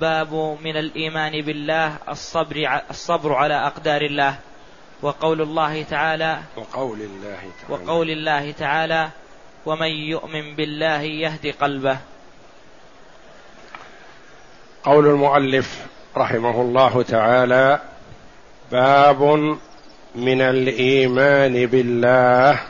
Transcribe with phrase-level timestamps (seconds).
[0.00, 4.34] باب من الإيمان بالله الصبر الصبر على أقدار الله.
[5.02, 7.84] وقول الله تعالى وقول الله تعالى.
[7.84, 9.08] وقول الله تعالى
[9.66, 11.98] ومن يؤمن بالله يهد قلبه.
[14.84, 15.86] قول المؤلف
[16.16, 17.80] رحمه الله تعالى
[18.72, 19.22] باب
[20.14, 22.60] من الإيمان بالله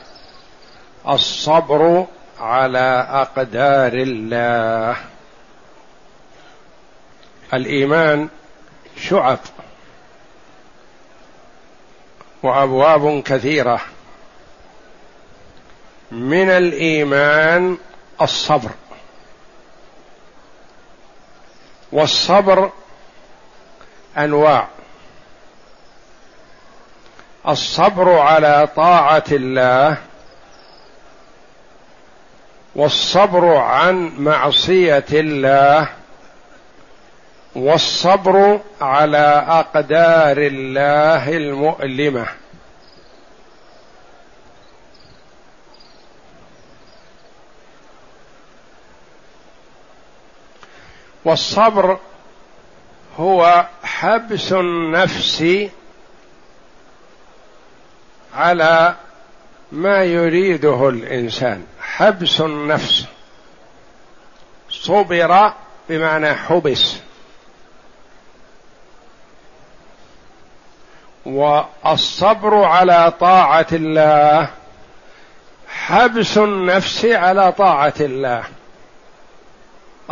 [1.08, 2.06] الصبر
[2.40, 4.96] على أقدار الله.
[7.54, 8.28] الإيمان
[8.96, 9.38] شعب
[12.42, 13.80] وأبواب كثيرة.
[16.10, 17.78] من الإيمان
[18.22, 18.70] الصبر.
[21.92, 22.70] والصبر
[24.18, 24.68] أنواع.
[27.48, 29.96] الصبر على طاعة الله
[32.74, 35.88] والصبر عن معصية الله
[37.58, 42.26] والصبر على أقدار الله المؤلمة.
[51.24, 51.98] والصبر
[53.16, 55.44] هو حبس النفس
[58.34, 58.94] على
[59.72, 61.66] ما يريده الإنسان.
[61.80, 63.06] حبس النفس.
[64.70, 65.52] صبر
[65.88, 67.07] بمعنى حبس.
[71.26, 74.50] والصبر على طاعة الله
[75.68, 78.44] حبس النفس على طاعة الله.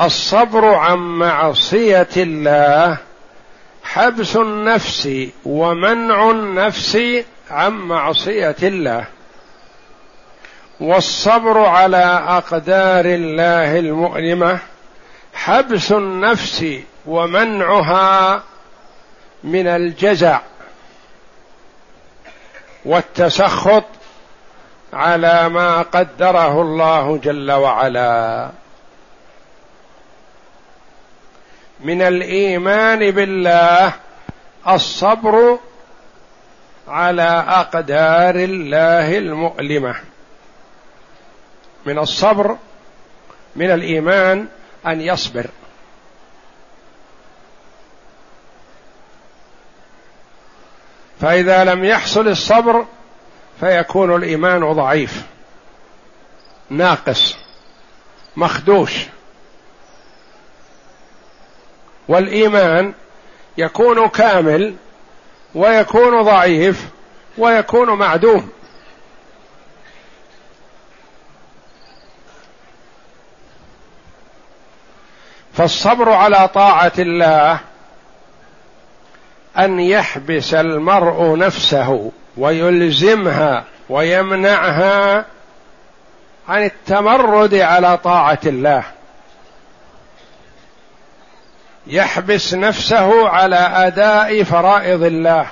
[0.01, 2.99] الصبر عن معصية الله
[3.85, 5.09] حبس النفس
[5.45, 6.99] ومنع النفس
[7.51, 9.05] عن معصية الله.
[10.81, 14.59] والصبر على أقدار الله المؤلمة
[15.35, 16.67] حبس النفس
[17.07, 18.43] ومنعها
[19.45, 20.41] من الجزع.
[22.87, 23.85] والتسخط
[24.93, 28.51] على ما قدره الله جل وعلا.
[31.81, 33.93] من الإيمان بالله
[34.69, 35.59] الصبر
[36.89, 39.95] على أقدار الله المؤلمة.
[41.87, 42.57] من الصبر
[43.57, 44.47] من الإيمان
[44.87, 45.47] أن يصبر.
[51.21, 52.87] فإذا لم يحصل الصبر
[53.61, 55.23] فيكون الإيمان ضعيف.
[56.71, 57.37] ناقص.
[58.37, 59.07] مخدوش.
[62.09, 62.95] والإيمان
[63.59, 64.77] يكون كامل
[65.55, 66.89] ويكون ضعيف
[67.39, 68.51] ويكون معدوم.
[75.53, 77.61] فالصبر على طاعة الله
[79.59, 85.25] أن يحبس المرء نفسه ويلزمها ويمنعها
[86.49, 88.83] عن التمرد على طاعة الله.
[91.87, 95.47] يحبس نفسه على أداء فرائض الله.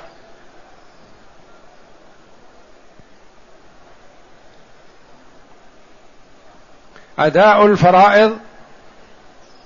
[7.19, 8.39] أداء الفرائض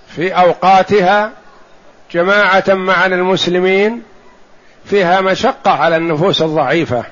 [0.08, 1.32] في أوقاتها
[2.12, 4.02] جماعة مع المسلمين
[4.90, 7.04] فيها مشقة على النفوس الضعيفة.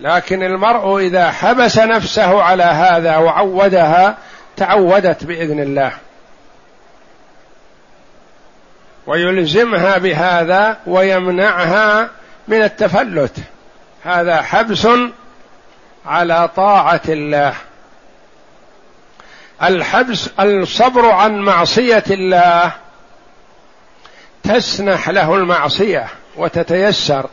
[0.00, 4.16] لكن المرء إذا حبس نفسه على هذا وعودها
[4.56, 5.92] تعودت بإذن الله.
[9.06, 12.10] ويلزمها بهذا ويمنعها
[12.48, 13.36] من التفلت.
[14.04, 14.88] هذا حبس
[16.06, 17.54] على طاعة الله.
[19.62, 22.72] الحبس الصبر عن معصية الله
[24.42, 26.08] تسنح له المعصية.
[26.36, 27.30] وتتيسر.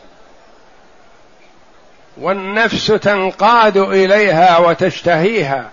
[2.18, 5.69] والنفس تنقاد إليها وتشتهيها.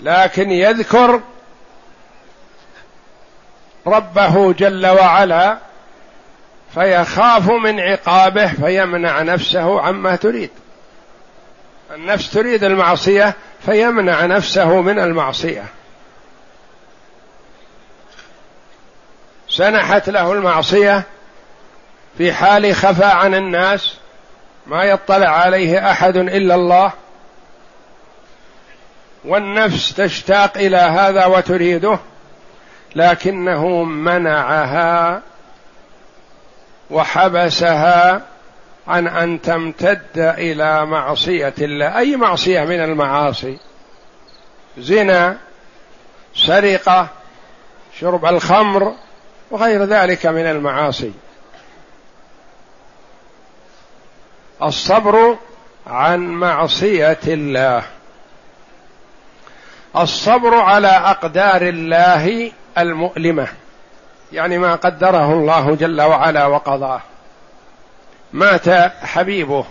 [0.00, 1.20] لكن يذكر
[3.86, 5.58] ربه جل وعلا
[6.74, 10.50] فيخاف من عقابه فيمنع نفسه عما تريد.
[11.94, 13.34] النفس تريد المعصية
[13.66, 15.64] فيمنع نفسه من المعصية.
[19.48, 21.02] سنحت له المعصية
[22.20, 23.94] في حال خفى عن الناس
[24.66, 26.92] ما يطلع عليه أحد إلا الله.
[29.24, 31.98] والنفس تشتاق إلى هذا وتريده
[32.96, 35.22] لكنه منعها
[36.90, 38.22] وحبسها
[38.88, 41.98] عن أن تمتد إلى معصية الله.
[41.98, 43.58] أي معصية من المعاصي؟
[44.78, 45.36] زنا
[46.34, 47.08] سرقة
[48.00, 48.94] شرب الخمر
[49.50, 51.12] وغير ذلك من المعاصي.
[54.62, 55.36] الصبر
[55.86, 57.82] عن معصية الله.
[59.96, 63.48] الصبر على أقدار الله المؤلمة.
[64.32, 67.00] يعني ما قدره الله جل وعلا وقضاه.
[68.32, 68.68] مات
[69.02, 69.64] حبيبه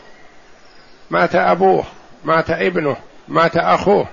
[1.09, 1.83] مات أبوه
[2.24, 2.97] مات ابنه
[3.27, 4.07] مات أخوه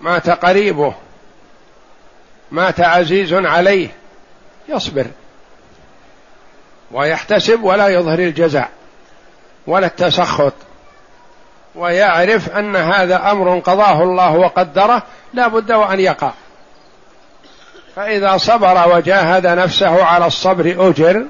[0.00, 0.94] مات قريبه
[2.50, 3.88] مات عزيز عليه.
[4.68, 5.06] يصبر.
[6.92, 8.66] ويحتسب ولا يظهر الجزع.
[9.70, 10.52] ولا التسخط.
[11.74, 15.02] ويعرف أن هذا أمر قضاه الله وقدره
[15.34, 16.30] لا بد وأن يقع.
[17.96, 21.24] فإذا صبر وجاهد نفسه على الصبر أجر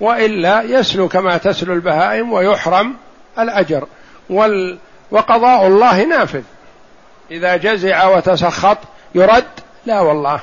[0.00, 2.96] وإلا يسلو كما تسلو البهائم ويحرم
[3.38, 3.86] الأجر.
[4.30, 4.78] وال
[5.10, 6.42] وقضاء الله نافذ.
[7.30, 8.78] إذا جزع وتسخط
[9.14, 9.44] يرد
[9.86, 10.40] لا والله.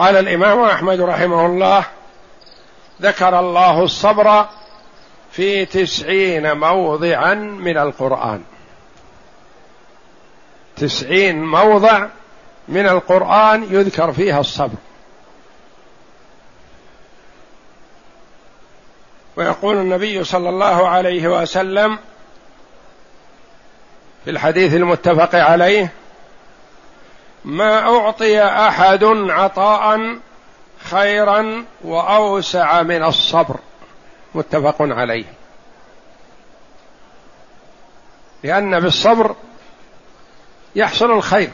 [0.00, 1.84] قال الإمام أحمد رحمه الله
[3.02, 4.46] ذكر الله الصبر
[5.32, 8.42] في تسعين موضعا من القرآن.
[10.76, 12.06] تسعين موضع
[12.68, 14.78] من القرآن يذكر فيها الصبر.
[19.36, 21.98] ويقول النبي صلى الله عليه وسلم
[24.24, 25.92] في الحديث المتفق عليه
[27.44, 30.16] ما أعطي أحد عطاء
[30.90, 33.56] خيرا وأوسع من الصبر.
[34.34, 35.24] متفق عليه.
[38.42, 39.34] لأن بالصبر
[40.76, 41.50] يحصل الخير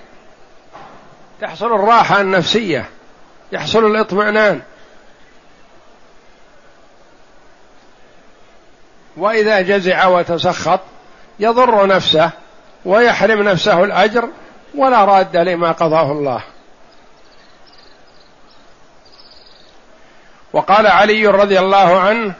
[1.40, 2.90] تحصل الراحة النفسية
[3.52, 4.62] يحصل الاطمئنان.
[9.16, 10.80] وإذا جزع وتسخط
[11.38, 12.30] يضر نفسه
[12.84, 14.28] ويحرم نفسه الأجر
[14.76, 16.42] ولا راد لما قضاه الله.
[20.52, 22.34] وقال علي رضي الله عنه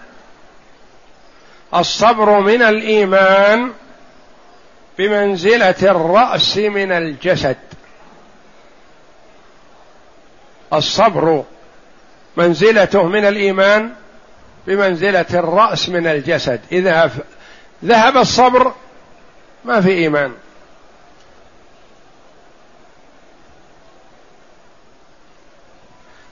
[1.74, 3.72] الصبر من الإيمان
[4.98, 7.56] بمنزلة الرأس من الجسد.
[10.72, 11.44] الصبر
[12.36, 13.92] منزلته من الإيمان
[14.66, 16.60] بمنزلة الرأس من الجسد.
[16.72, 17.10] إذا
[17.84, 18.72] ذهب الصبر
[19.64, 20.34] ما في إيمان.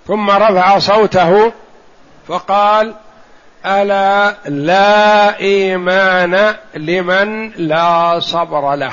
[0.07, 1.53] ثم رفع صوته
[2.29, 2.95] فقال
[3.67, 8.93] ألا لا إيمان لمن لا صبر له؟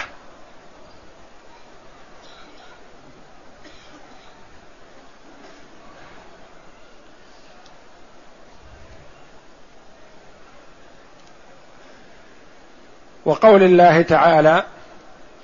[13.25, 14.63] وقول الله تعالى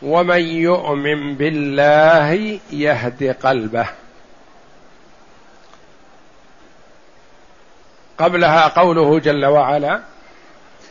[0.01, 3.88] ومن يؤمن بالله يهد قلبه.
[8.17, 10.01] قبلها قوله جل وعلا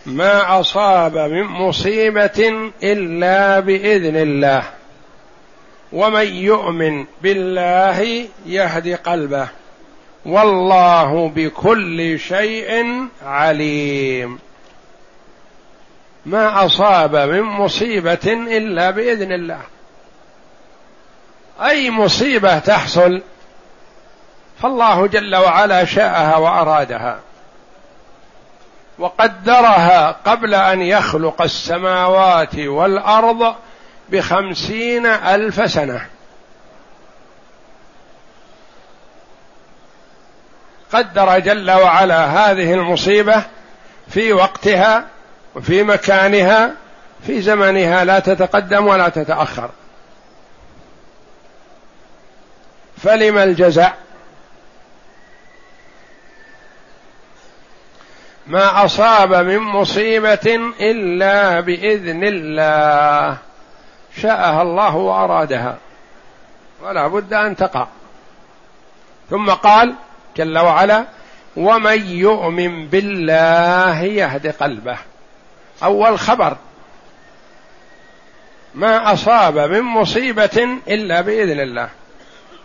[0.06, 4.62] ما أصاب من مصيبة إلا بإذن الله
[5.92, 9.48] ومن يؤمن بالله يهد قلبه
[10.26, 12.84] والله بكل شيء
[13.22, 14.38] عليم.
[16.26, 19.60] ما أصاب من مصيبة إلا بإذن الله.
[21.62, 23.22] أي مصيبة تحصل؟
[24.62, 27.18] فالله جل وعلا شاءها وأرادها
[28.98, 33.54] وقدرها قبل أن يخلق السماوات والأرض
[34.08, 36.06] بخمسين ألف سنة.
[40.92, 43.42] قدر جل وعلا هذه المصيبة
[44.08, 45.04] في وقتها
[45.54, 46.70] وفي مكانها
[47.26, 49.70] في زمنها لا تتقدم ولا تتأخر.
[53.02, 53.92] فلم الجزع
[58.46, 63.36] ما أصاب من مصيبة إلا بإذن الله.
[64.16, 65.78] شاءها الله وأرادها.
[66.82, 67.86] ولا بد أن تقع.
[69.30, 69.94] ثم قال
[70.36, 71.04] جل وعلا
[71.56, 74.98] ومن يؤمن بالله يهد قلبه.
[75.82, 76.56] أول خبر.
[78.74, 81.88] ما أصاب من مصيبة إلا بإذن الله.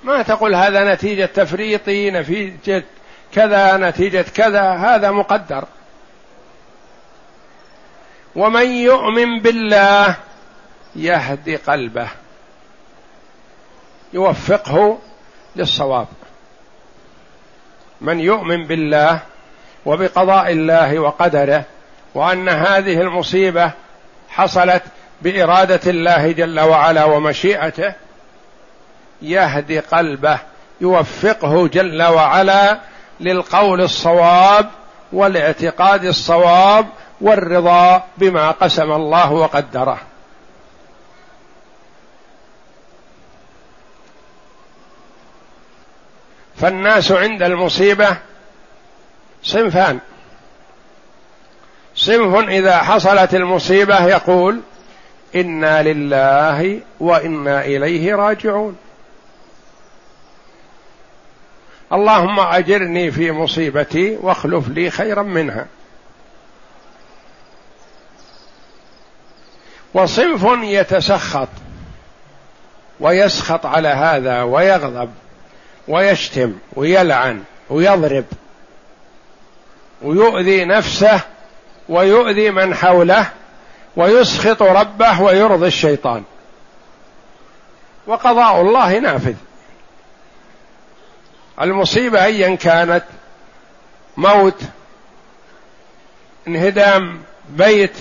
[0.03, 2.83] ما تقول هذا نتيجة تفريطي نتيجة
[3.33, 5.63] كذا نتيجة كذا هذا مقدر.
[8.35, 10.15] ومن يؤمن بالله
[10.95, 12.07] يهدي قلبه
[14.13, 14.99] يوفقه
[15.55, 16.07] للصواب.
[18.01, 19.19] من يؤمن بالله
[19.85, 21.63] وبقضاء الله وقدره
[22.13, 23.71] وأن هذه المصيبة
[24.29, 24.83] حصلت
[25.21, 27.93] بإرادة الله جل وعلا ومشيئته
[29.21, 30.39] يهدي قلبه
[30.81, 32.79] يوفقه جل وعلا
[33.21, 34.69] للقول الصواب
[35.13, 36.87] والاعتقاد الصواب
[37.21, 39.97] والرضا بما قسم الله وقدره.
[46.55, 48.17] فالناس عند المصيبة
[49.43, 49.99] صنفان.
[51.95, 54.61] صنف إذا حصلت المصيبة يقول
[55.35, 58.77] إنا لله وإنا إليه راجعون.
[61.93, 65.65] اللهم أجرني في مصيبتي واخلف لي خيرا منها.
[69.93, 71.47] وصنف يتسخط
[72.99, 75.09] ويسخط على هذا ويغضب
[75.87, 78.25] ويشتم ويلعن ويضرب
[80.01, 81.21] ويؤذي نفسه
[81.89, 83.29] ويؤذي من حوله
[83.95, 86.23] ويسخط ربه ويرضي الشيطان.
[88.07, 89.35] وقضاء الله نافذ.
[91.61, 93.03] المصيبة ايا كانت.
[94.17, 94.61] موت
[96.47, 97.93] انهدام بيت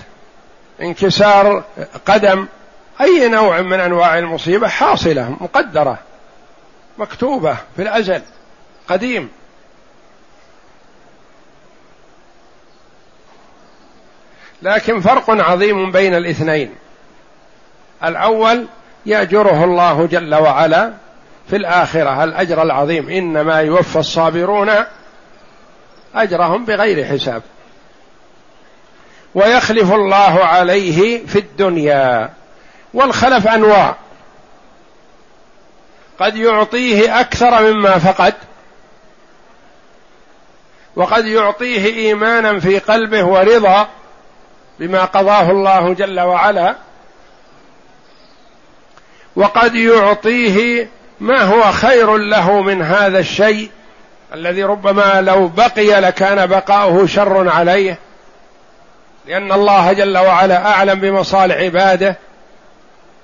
[0.83, 1.65] انكسار
[2.07, 2.47] قدم
[3.01, 5.99] أي نوع من أنواع المصيبة حاصلة مقدرة
[6.99, 8.23] مكتوبة في الأزل
[8.89, 9.29] قديم.
[14.63, 16.75] لكن فرق عظيم بين الاثنين.
[18.05, 18.67] الأول
[19.07, 20.93] يأجره الله جل وعلا
[21.51, 23.09] في الآخرة الأجر العظيم.
[23.09, 24.71] إنما يوفى الصابرون
[26.15, 27.43] أجرهم بغير حساب.
[29.35, 32.31] ويخلف الله عليه في الدنيا.
[32.95, 33.97] والخلف أنواع.
[36.21, 38.35] قد يعطيه أكثر مما فقد.
[40.97, 43.89] وقد يعطيه إيمانا في قلبه ورضا
[44.79, 46.77] بما قضاه الله جل وعلا.
[49.37, 50.89] وقد يعطيه
[51.21, 53.71] ما هو خير له من هذا الشيء
[54.35, 57.99] الذي ربما لو بقي لكان بقاؤه شر عليه؟
[59.27, 62.17] لأن الله جل وعلا أعلم بمصالح عباده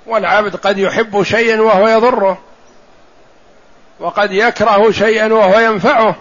[0.06, 2.38] والعبد قد يحب شيئا وهو يضره
[4.00, 6.14] وقد يكره شيئا وهو ينفعه.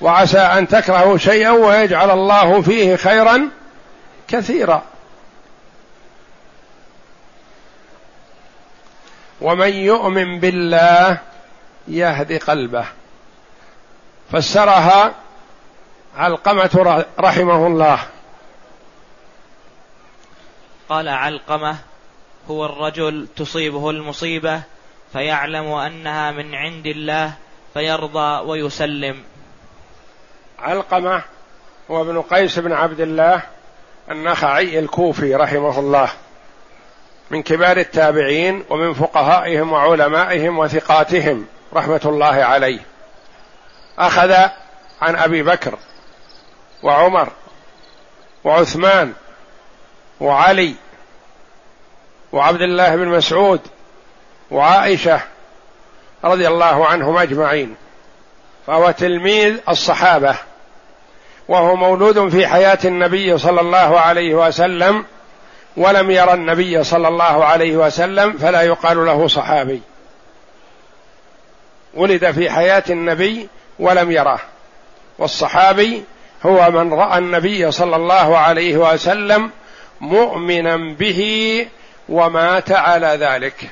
[0.00, 3.48] وعسى أن تكرهوا شيئا ويجعل الله فيه خيرا
[4.28, 4.82] كثيرا.
[9.40, 11.18] ومن يؤمن بالله
[11.88, 12.86] يهدي قلبه.
[14.32, 15.14] فسرها
[16.16, 17.98] علقمة رحمه الله.
[20.88, 21.76] قال علقمة
[22.50, 24.62] هو الرجل تصيبه المصيبة
[25.12, 27.32] فيعلم أنها من عند الله
[27.74, 29.22] فيرضى ويسلم.
[30.58, 31.22] علقمة
[31.90, 33.42] هو ابن قيس بن عبد الله
[34.10, 36.10] النخعي الكوفي رحمه الله.
[37.30, 42.80] من كبار التابعين ومن فقهائهم وعلمائهم وثقاتهم رحمة الله عليه.
[43.98, 44.32] أخذ
[45.02, 45.78] عن أبي بكر
[46.82, 47.28] وعمر
[48.44, 49.12] وعثمان
[50.20, 50.74] وعلي
[52.32, 53.60] وعبد الله بن مسعود
[54.50, 55.20] وعائشة
[56.24, 57.76] رضي الله عنهم أجمعين.
[58.66, 60.36] فهو تلميذ الصحابة
[61.48, 65.04] وهو مولود في حياة النبي صلى الله عليه وسلم
[65.76, 69.82] ولم يرى النبي صلى الله عليه وسلم فلا يقال له صحابي.
[71.94, 74.40] ولد في حياة النبي ولم يراه.
[75.18, 76.04] والصحابي
[76.46, 79.50] هو من رأى النبي صلى الله عليه وسلم
[80.00, 81.20] مؤمنا به
[82.08, 83.70] ومات على ذلك.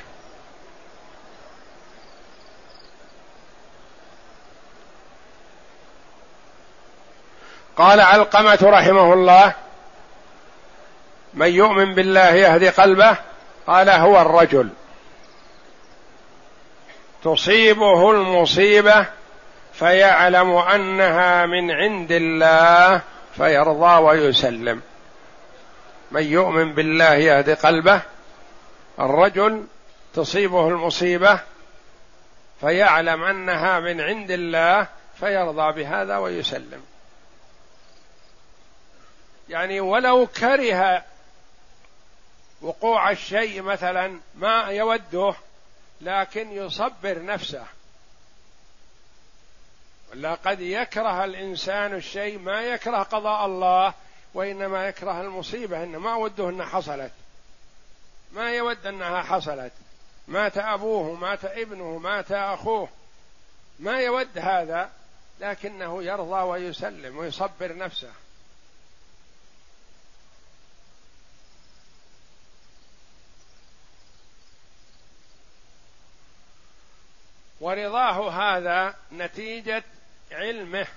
[7.77, 9.53] قال علقمة رحمه الله
[11.35, 13.17] من يؤمن بالله يهدي قلبه
[13.67, 14.69] قال هو الرجل.
[17.23, 19.05] تصيبه المصيبة
[19.73, 23.01] فيعلم أنها من عند الله
[23.35, 24.81] فيرضى ويسلم.
[26.11, 28.01] من يؤمن بالله يهدي قلبه
[28.99, 29.63] الرجل
[30.13, 31.39] تصيبه المصيبة
[32.61, 34.87] فيعلم أنها من عند الله
[35.19, 36.81] فيرضى بهذا ويسلم.
[39.49, 41.03] يعني ولو كره
[42.61, 45.35] وقوع الشيء مثلا ما يوده
[46.01, 47.65] لكن يصبر نفسه.
[50.11, 53.93] ولا قد يكره الإنسان الشيء ما يكره قضاء الله
[54.33, 57.11] وإنما يكره المصيبة إنه ما وده إنها حصلت.
[58.31, 59.71] ما يود إنها حصلت.
[60.27, 62.89] مات أبوه مات ابنه مات أخوه.
[63.79, 64.89] ما يود هذا
[65.39, 68.11] لكنه يرضى ويسلم ويصبر نفسه.
[77.65, 79.83] ورضاه هذا نتيجة
[80.31, 80.87] علمه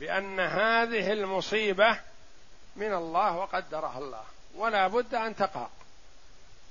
[0.00, 1.98] بأن هذه المصيبة
[2.76, 4.24] من الله وقدرها الله.
[4.54, 5.66] ولا بد أن تقع.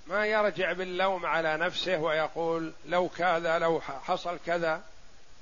[0.07, 4.81] ما يرجع باللوم على نفسه ويقول لو كذا لو حصل كذا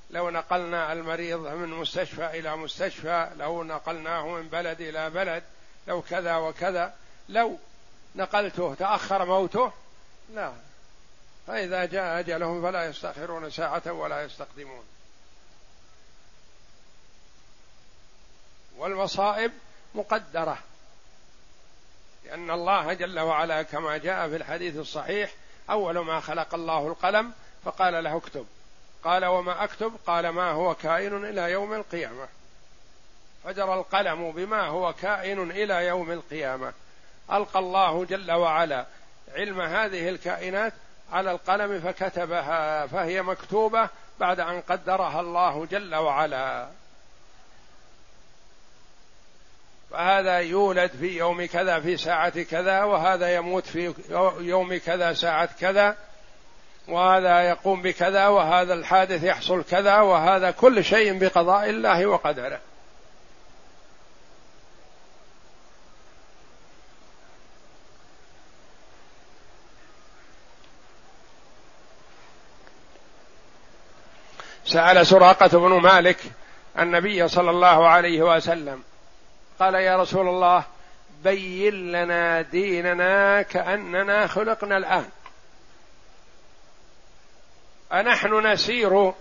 [0.10, 5.44] لو نقلنا المريض من مستشفى إلى مستشفى لو نقلناه من بلد إلى بلد
[5.88, 6.94] لو كذا وكذا
[7.30, 7.58] لو
[8.16, 9.72] نقلته تأخر موته
[10.34, 10.67] لا.
[11.48, 14.84] فإذا جاء أجلهم فلا يستأخرون ساعة ولا يستقدمون.
[18.78, 19.52] والمصائب
[19.96, 20.58] مقدرة
[22.26, 25.34] لأن الله جل وعلا كما جاء في الحديث الصحيح
[25.70, 27.32] أول ما خلق الله القلم
[27.66, 28.46] فقال له اكتب.
[29.04, 32.28] قال وما أكتب؟ قال ما هو كائن إلى يوم القيامة.
[33.44, 36.74] فجرى القلم بما هو كائن إلى يوم القيامة.
[37.32, 38.86] ألقى الله جل وعلا
[39.36, 40.74] علم هذه الكائنات
[41.12, 46.68] على القلم فكتبها فهي مكتوبة بعد أن قدرها الله جل وعلا.
[49.92, 53.94] فهذا يولد في يوم كذا في ساعة كذا وهذا يموت في
[54.40, 55.96] يوم كذا ساعة كذا
[56.88, 62.60] وهذا يقوم بكذا وهذا الحادث يحصل كذا وهذا كل شيء بقضاء الله وقدره.
[74.68, 76.18] سأل سراقة بن مالك
[76.80, 78.84] النبي صلى الله عليه وسلم
[79.60, 80.64] قال يا رسول الله
[81.24, 85.06] بين لنا ديننا كأننا خلقنا الآن.
[87.94, 89.14] أنحن نسير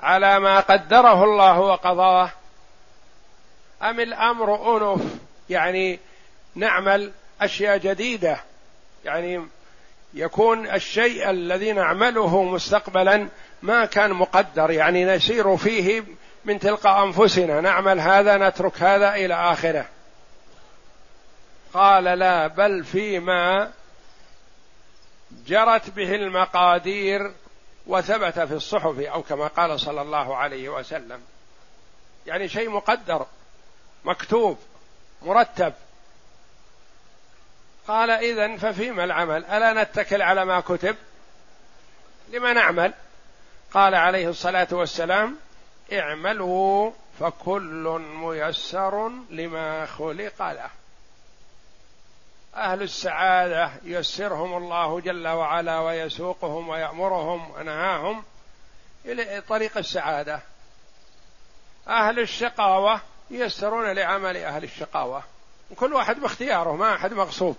[0.00, 2.30] على ما قدره الله وقضاه
[3.82, 5.02] أم الأمر أنف؟
[5.50, 5.98] يعني
[6.54, 8.40] نعمل أشياء جديدة
[9.04, 9.46] يعني
[10.14, 13.28] يكون الشيء الذي نعمله مستقبلا
[13.62, 16.04] ما كان مقدر يعني نسير فيه
[16.44, 17.60] من تلقى أنفسنا.
[17.60, 19.86] نعمل هذا نترك هذا إلى آخره.
[21.74, 23.72] قال لا بل فيما
[25.46, 27.32] جرت به المقادير
[27.86, 31.20] وثبت في الصحف أو كما قال صلى الله عليه وسلم.
[32.26, 33.26] يعني شيء مقدر
[34.04, 34.58] مكتوب
[35.22, 35.72] مرتب.
[37.88, 40.96] قال اذا ففيما العمل؟ ألا نتكل على ما كتب؟
[42.32, 42.92] لما نعمل؟
[43.74, 45.36] قال عليه الصلاة والسلام
[45.92, 50.70] اعملوا فكل ميسر لما خلق له.
[52.56, 58.24] أهل السعادة ييسرهم الله جل وعلا ويسوقهم ويأمرهم ونهاهم
[59.04, 60.40] إلى طريق السعادة.
[61.88, 65.22] أهل الشقاوة ييسرون لعمل أهل الشقاوة.
[65.76, 67.56] كل واحد باختياره ما أحد مغصوب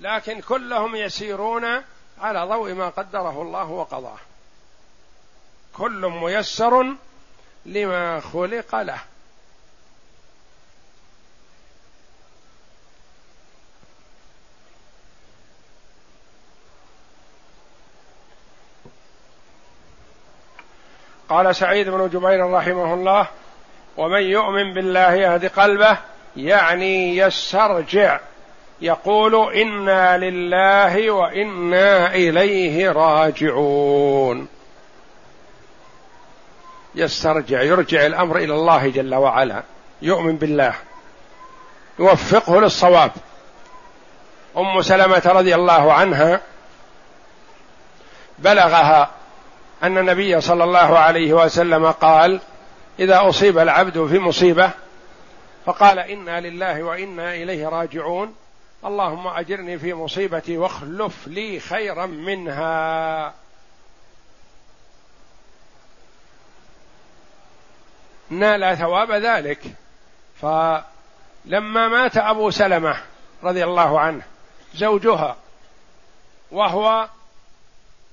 [0.00, 1.82] لكن كلهم يسيرون
[2.20, 4.18] على ضوء ما قدره الله وقضاه.
[5.76, 6.86] كل ميسر
[7.66, 8.98] لما خلق له.
[21.28, 23.28] قال سعيد بن جبير رحمه الله
[23.96, 25.98] ومن يؤمن بالله يهد قلبه
[26.36, 28.20] يعني يسترجع.
[28.82, 34.48] يقول إنا لله وإنا إليه راجعون.
[36.94, 39.62] يسترجع يرجع الأمر إلى الله جل وعلا.
[40.02, 40.74] يؤمن بالله.
[41.98, 43.12] يوفقه للصواب.
[44.56, 46.40] أم سلمة رضي الله عنها
[48.38, 49.10] بلغها
[49.82, 52.40] أن النبي صلى الله عليه وسلم قال
[52.98, 54.70] إذا أصيب العبد في مصيبة
[55.66, 58.34] فقال إنا لله وإنا إليه راجعون.
[58.84, 63.34] اللهم اجرني في مصيبتي واخلف لي خيرا منها.
[68.30, 69.60] نال ثواب ذلك.
[70.40, 72.96] فلما مات أبو سلمة
[73.42, 74.22] رضي الله عنه
[74.74, 75.36] زوجها
[76.50, 77.08] وهو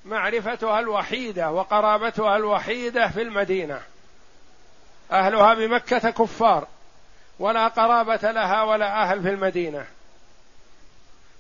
[0.06, 3.82] معرفتها الوحيدة وقرابتها الوحيدة في المدينة.
[5.12, 6.68] أهلها بمكة كفار
[7.40, 9.97] ولا قرابة لها ولا أهل في المدينة.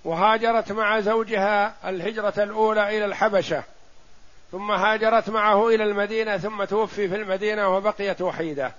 [0.07, 3.63] وهاجرت مع زوجها الهجرة الأولى إلى الحبشة
[4.51, 8.71] ثم هاجرت معه إلى المدينة ثم توفي في المدينة وبقيت وحيدة.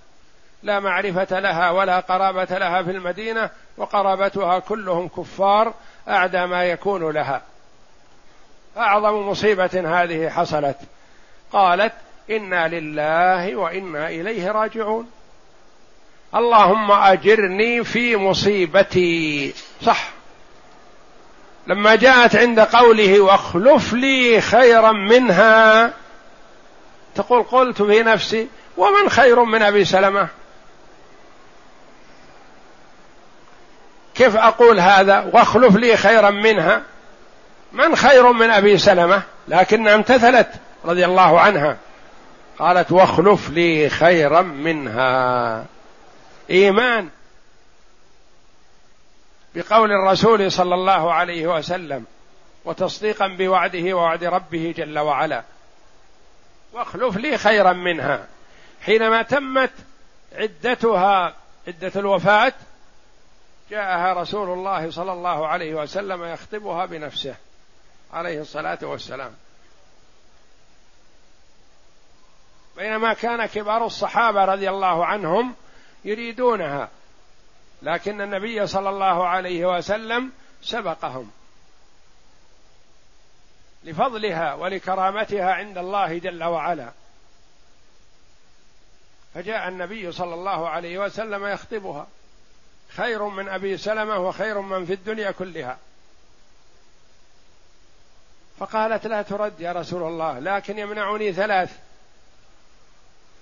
[0.62, 5.74] لا معرفة لها ولا قرابة لها في المدينة وقرابتها كلهم كفار
[6.08, 7.42] أعدى ما يكون لها.
[8.76, 10.78] أعظم مصيبة هذه حصلت.
[11.52, 11.92] قالت
[12.30, 15.10] إنا لله وإنا إليه راجعون.
[16.34, 19.54] اللهم أجرني في مصيبتي.
[19.82, 20.17] صح.
[21.68, 25.92] لما جاءت عند قوله واخلف لي خيرا منها
[27.14, 30.28] تقول قلت في نفسي ومن خير من أبي سلمة؟
[34.14, 36.82] كيف أقول هذا؟ واخلف لي خيرا منها.
[37.72, 40.48] من خير من أبي سلمة؟ لكنها امتثلت
[40.84, 41.76] رضي الله عنها.
[42.58, 45.64] قالت واخلف لي خيرا منها.
[46.50, 47.08] إيمان.
[49.58, 52.06] بقول الرسول صلى الله عليه وسلم
[52.64, 55.42] وتصديقا بوعده ووعد ربه جل وعلا.
[56.72, 58.26] واخلف لي خيرا منها.
[58.82, 59.72] حينما تمت
[60.32, 61.34] عدتها
[61.68, 62.52] عدة الوفاة
[63.70, 67.34] جاءها رسول الله صلى الله عليه وسلم يخطبها بنفسه
[68.12, 69.32] عليه الصلاة والسلام.
[72.76, 75.54] بينما كان كبار الصحابة رضي الله عنهم
[76.04, 76.88] يريدونها.
[77.82, 81.30] لكن النبي صلى الله عليه وسلم سبقهم.
[83.84, 86.92] لفضلها ولكرامتها عند الله جل وعلا.
[89.34, 92.06] فجاء النبي صلى الله عليه وسلم يخطبها.
[92.96, 95.78] خير من أبي سلمة وخير من في الدنيا كلها.
[98.58, 101.78] فقالت لا ترد يا رسول الله لكن يمنعني ثلاث.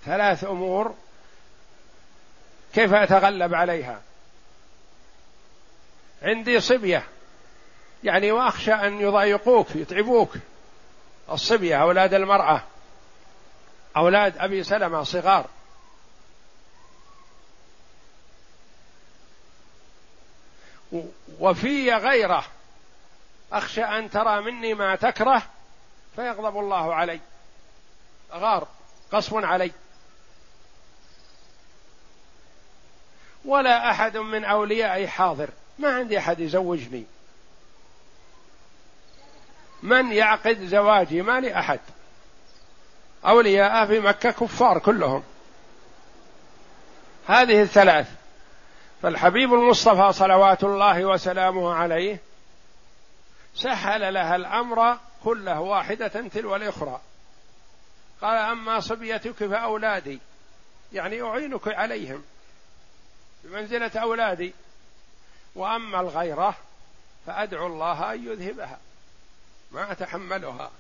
[0.05, 0.95] ثلاث أمور
[2.75, 4.01] كيف أتغلب عليها؟
[6.27, 7.07] عندي صبية.
[8.05, 10.35] يعني وأخشى أن يضايقوك يتعبوك.
[11.31, 12.63] الصبية أولاد المرأة.
[13.97, 15.47] أولاد أبي سلمة صغار.
[21.41, 22.45] وفي غيره.
[23.53, 25.43] أخشى أن ترى مني ما تكره
[26.17, 27.21] فيغضب الله علي.
[28.33, 28.69] غار
[29.13, 29.73] قصف علي.
[33.45, 35.51] ولا أحد من أوليائي حاضر.
[35.79, 37.05] ما عندي أحد يزوجني.
[39.83, 41.81] من يعقد زواجي؟ ما لي أحد.
[43.27, 45.23] أولياء في مكة كفار كلهم.
[47.27, 48.11] هذه الثلاث.
[49.03, 52.21] فالحبيب المصطفى صلوات الله وسلامه عليه
[53.55, 57.01] سهل لها الأمر كله واحدة تلو الأخرى.
[58.23, 60.19] قال أما صبيتك فأولادي.
[60.93, 62.25] يعني أعينك عليهم.
[63.45, 64.55] بمنزلة أولادي.
[65.57, 66.57] وأما الغيرة
[67.27, 68.79] فأدعو الله أن يذهبها
[69.73, 70.71] ما أتحملها.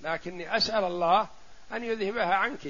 [0.00, 1.28] لكني أسأل الله
[1.72, 2.68] أن يذهبها عنك.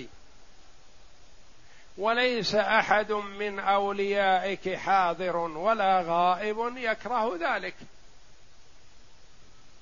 [1.99, 7.75] وليس أحد من أوليائك حاضر ولا غائب يكره ذلك.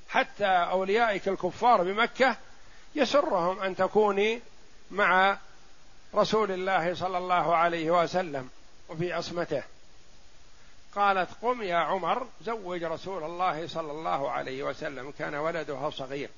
[0.09, 2.37] حتى أوليائك الكفار بمكة
[2.95, 4.41] يسرهم أن تكوني
[4.91, 5.39] مع
[6.15, 8.51] رسول الله صلى الله عليه وسلم
[8.89, 9.63] وفي عصمته
[10.97, 16.31] قالت قم يا عمر زوج رسول الله صلى الله عليه وسلم كان ولدها صغير.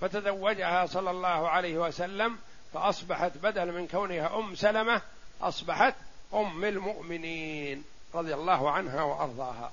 [0.00, 2.38] فتزوجها صلى الله عليه وسلم
[2.74, 5.02] فأصبحت بدل من كونها أم سلمة
[5.40, 5.94] أصبحت
[6.34, 9.72] أم المؤمنين رضي الله عنها وأرضاها.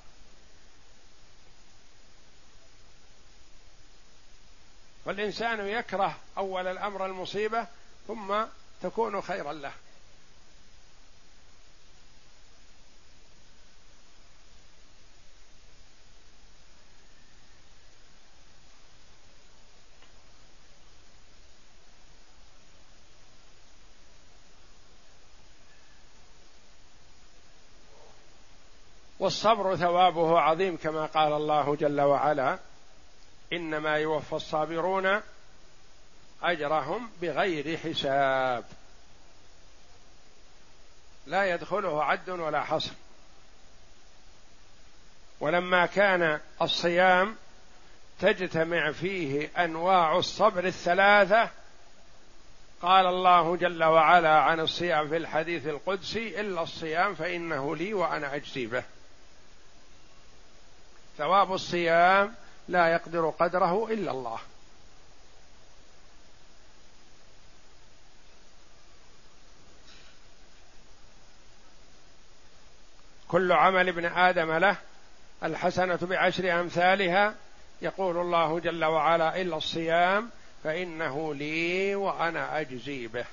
[5.04, 7.66] فالإنسان يكره أول الأمر المصيبة
[8.08, 8.44] ثم
[8.82, 9.72] تكون خيرا له.
[29.26, 32.58] والصبر ثوابه عظيم كما قال الله جل وعلا
[33.52, 35.20] إنما يوفى الصابرون
[36.42, 38.64] أجرهم بغير حساب.
[41.26, 42.92] لا يدخله عد ولا حصر.
[45.40, 47.36] ولما كان الصيام
[48.20, 51.50] تجتمع فيه أنواع الصبر الثلاثة
[52.82, 58.66] قال الله جل وعلا عن الصيام في الحديث القدسي إلا الصيام فإنه لي وأنا أجزي
[58.66, 58.95] به.
[61.18, 62.34] ثواب الصيام
[62.68, 64.38] لا يقدر قدره إلا الله.
[73.28, 74.76] كل عمل ابن آدم له
[75.42, 77.34] الحسنة بعشر أمثالها.
[77.82, 80.30] يقول الله جل وعلا إلا الصيام
[80.64, 83.24] فإنه لي وأنا أجزي به.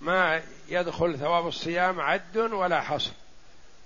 [0.00, 3.12] ما يدخل ثواب الصيام عد ولا حصر.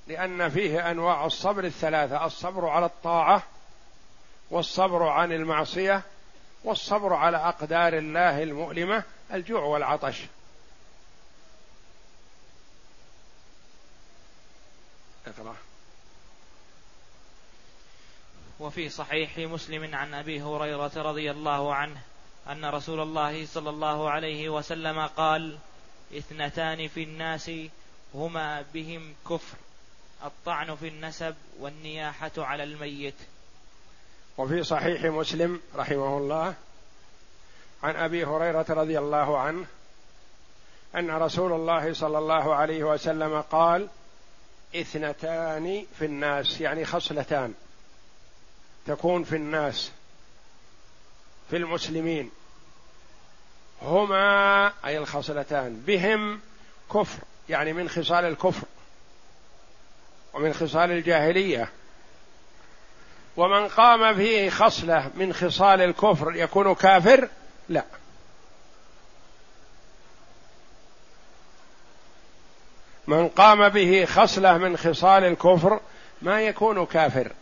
[0.09, 3.43] لأن فيه أنواع الصبر الثلاثة الصبر على الطاعة
[4.51, 6.03] والصبر عن المعصية
[6.65, 10.23] والصبر على أقدار الله المؤلمة الجوع والعطش.
[18.61, 22.01] وفي صحيح مسلم عن أبي هريرة رضي الله عنه
[22.49, 25.59] أن رسول الله صلى الله عليه وسلم قال
[26.17, 27.51] اثنتان في الناس
[28.15, 29.59] هما بهم كفر.
[30.25, 33.15] الطعن في النسب والنياحة على الميت.
[34.39, 36.55] وفي صحيح مسلم رحمه الله
[37.83, 39.67] عن أبي هريرة رضي الله عنه
[40.97, 43.89] أن رسول الله صلى الله عليه وسلم قال
[44.77, 46.61] إثنتان في الناس.
[46.61, 47.55] يعني خصلتان.
[48.87, 49.93] تكون في الناس
[51.51, 52.31] في المسلمين.
[53.83, 56.41] هما أي الخصلتان بهم
[56.95, 58.67] كفر يعني من خصال الكفر.
[60.35, 61.69] ومن خصال الجاهلية.
[63.37, 67.29] ومن قام فيه خصلة من خصال الكفر يكون كافر؟
[67.69, 67.85] لا.
[73.07, 75.81] من قام به خصلة من خصال الكفر
[76.23, 77.33] ما يكون كافر.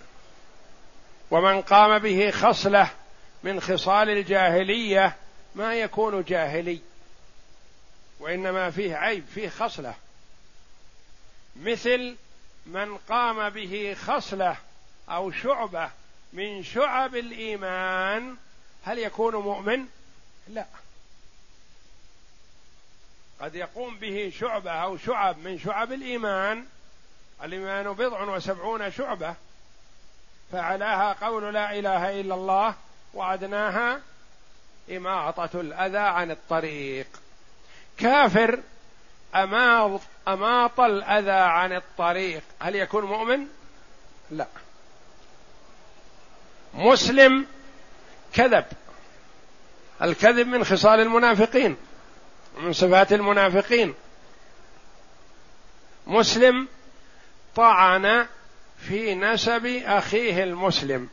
[1.31, 2.91] ومن قام به خصلة
[3.43, 5.17] من خصال الجاهلية
[5.55, 6.81] ما يكون جاهلي.
[8.21, 9.95] وإنما فيه عيب فيه خصلة.
[11.57, 12.17] مثل
[12.67, 14.57] من قام به خصلة
[15.09, 15.91] أو شعبة
[16.33, 18.37] من شعب الإيمان
[18.85, 19.87] هل يكون مؤمن؟
[20.49, 20.67] لا.
[23.41, 26.67] قد يقوم به شعبة أو شعب من شعب الإيمان
[27.43, 29.35] الإيمان بضع وسبعون شعبة
[30.53, 32.75] فعلاها قول لا إله إلا الله
[33.15, 34.01] وأدناها
[34.91, 37.07] إماطة الأذى عن الطريق.
[37.99, 38.63] كافر
[39.35, 42.43] اماط أماط الأذى عن الطريق.
[42.61, 43.47] هل يكون مؤمن؟
[44.31, 44.47] لا.
[46.75, 47.47] مسلم
[48.33, 48.65] كذب.
[50.03, 51.77] الكذب من خصال المنافقين
[52.59, 53.95] من صفات المنافقين.
[56.07, 56.69] مسلم
[57.57, 58.27] طعن
[58.79, 61.09] في نسب أخيه المسلم.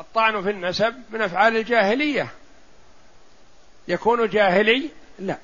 [0.00, 2.28] الطعن في النسب من أفعال الجاهلية.
[3.88, 5.38] يكون جاهلي؟ لا.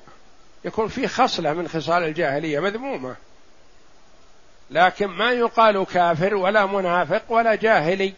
[0.67, 3.15] يكون في خصلة من خصال الجاهلية مذمومة.
[4.71, 8.13] لكن ما يقال كافر ولا منافق ولا جاهلي.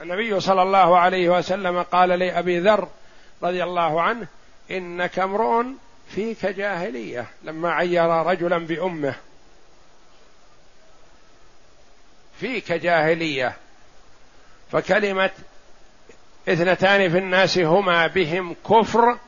[0.00, 2.88] النبي صلى الله عليه وسلم قال لأبي ذر
[3.42, 4.26] رضي الله عنه
[4.70, 5.64] إنك امرؤ
[6.08, 9.14] فيك جاهلية لما عير رجلا بأمه.
[12.40, 13.56] فيك جاهلية.
[14.72, 15.30] فكلمة
[16.48, 19.18] اثنتان في الناس هما بهم كفر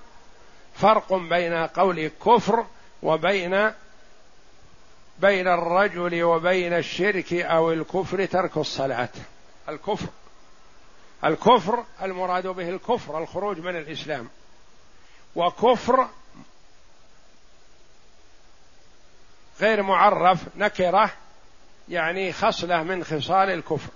[0.75, 2.67] فرق بين قول كفر
[3.03, 3.71] وبين
[5.19, 9.09] بين الرجل وبين الشرك أو الكفر ترك الصلاة.
[9.69, 10.07] الكفر.
[11.25, 14.29] الكفر المراد به الكفر الخروج من الإسلام.
[15.37, 16.09] وكفر
[19.61, 21.11] غير معرف نكرة
[21.89, 23.91] يعني خصلة من خصال الكفر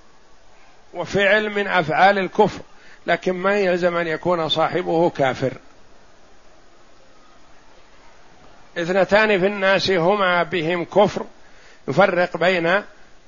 [0.94, 2.60] وفعل من أفعال الكفر.
[3.06, 5.52] لكن ما يلزم أن يكون صاحبه كافر.
[8.78, 11.26] اثنتان في الناس هما بهم كفر.
[11.88, 12.82] يفرق بين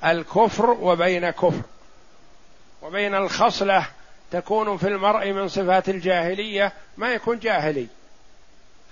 [0.04, 1.62] الكفر وبين كفر.
[2.82, 3.86] وبين الخصلة
[4.30, 7.86] تكون في المرء من صفات الجاهلية ما يكون جاهلي.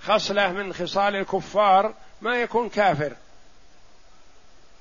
[0.03, 3.13] خصلة من خصال الكفار ما يكون كافر.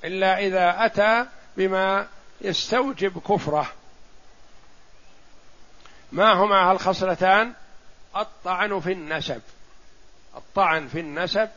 [0.05, 2.07] إلا إذا أتى بما
[2.41, 3.73] يستوجب كفره.
[6.13, 7.53] ما هما الخصلتان؟
[8.17, 9.41] الطعن في النسب.
[10.37, 11.49] الطعن في النسب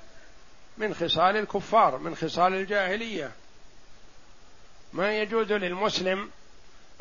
[0.82, 3.32] من خصال الكفار من خصال الجاهلية.
[4.94, 6.32] ما يجوز للمسلم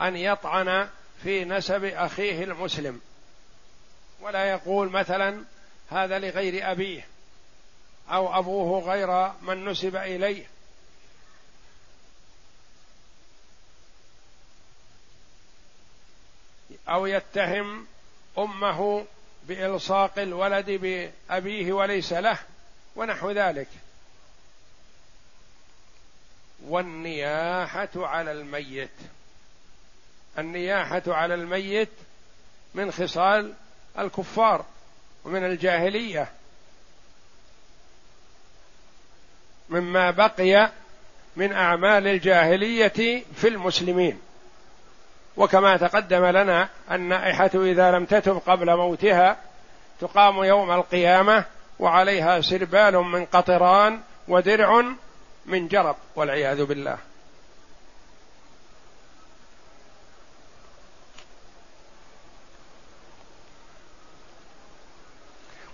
[0.01, 0.89] أن يطعن
[1.23, 3.01] في نسب أخيه المسلم.
[4.21, 5.45] ولا يقول مثلا
[5.91, 7.07] هذا لغير أبيه
[8.11, 10.47] أو أبوه غير من نسب إليه.
[16.89, 17.87] أو يتهم
[18.39, 19.07] أمه
[19.49, 22.39] بإلصاق الولد بأبيه وليس له.
[22.97, 23.69] ونحو ذلك.
[26.67, 28.91] والنياحة على الميت.
[30.39, 31.89] النياحة على الميت
[32.75, 33.55] من خصال
[33.99, 34.65] الكفار
[35.25, 36.29] ومن الجاهلية.
[39.69, 40.73] مما بقي
[41.37, 44.21] من أعمال الجاهلية في المسلمين.
[45.37, 49.37] وكما تقدم لنا النائحة إذا لم تتب قبل موتها
[50.01, 51.45] تقام يوم القيامة
[51.81, 54.83] وعليها سربال من قطران ودرع
[55.47, 56.99] من جرب والعياذ بالله.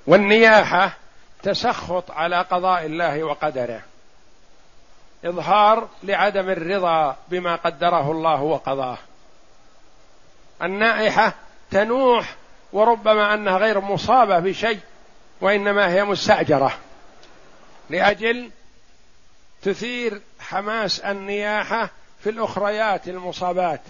[0.07, 0.97] والنياحة
[1.43, 3.83] تسخط على قضاء الله وقدره.
[5.25, 8.99] إظهار لعدم الرضا بما قدره الله وقضاه.
[10.63, 11.35] النائحة
[11.71, 12.35] تنوح
[12.73, 14.81] وربما أنها غير مصابة بشيء
[15.41, 16.79] وإنما هي مستأجرة
[17.91, 18.51] لأجل
[19.63, 23.81] تثير حماس النياحة في الأخريات المصابات.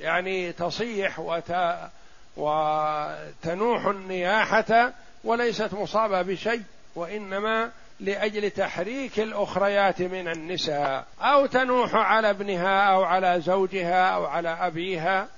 [0.00, 1.54] يعني تصيح وت...
[2.36, 4.92] وتنوح النياحة
[5.24, 6.62] وليست مصابة بشيء
[6.94, 7.70] وإنما
[8.00, 11.06] لأجل تحريك الأخريات من النساء.
[11.20, 15.28] أو تنوح على ابنها أو على زوجها أو على أبيها.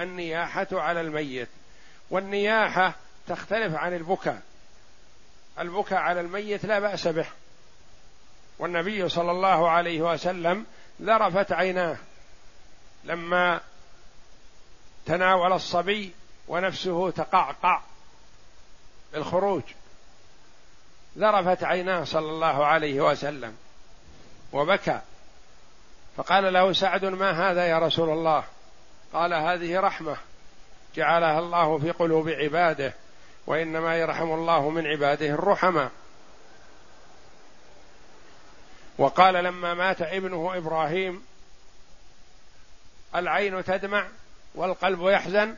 [0.00, 1.48] النياحة على الميت.
[2.10, 2.94] والنياحة
[3.28, 4.42] تختلف عن البكاء.
[5.58, 7.26] البكاء على الميت لا بأس به.
[8.58, 10.66] والنبي صلى الله عليه وسلم
[11.02, 11.96] ذرفت عيناه.
[13.04, 13.60] لما
[15.06, 16.12] تناول الصبي
[16.48, 17.80] ونفسه تقعقع
[19.12, 19.62] بالخروج
[21.18, 23.56] ذرفت عيناه صلى الله عليه وسلم
[24.52, 25.00] وبكى.
[26.16, 28.44] فقال له سعد ما هذا يا رسول الله؟
[29.12, 30.16] قال هذه رحمة
[30.96, 32.94] جعلها الله في قلوب عباده
[33.46, 35.90] وإنما يرحم الله من عباده الرحماء.
[38.98, 41.24] وقال لما مات ابنه إبراهيم
[43.14, 44.06] العين تدمع
[44.54, 45.54] والقلب يحزن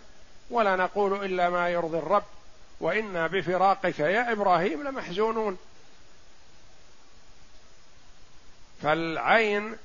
[0.50, 2.24] ولا نقول إلا ما يرضي الرب
[2.80, 5.58] وإنا بفراقك يا إبراهيم لمحزونون.
[8.82, 9.76] فالعين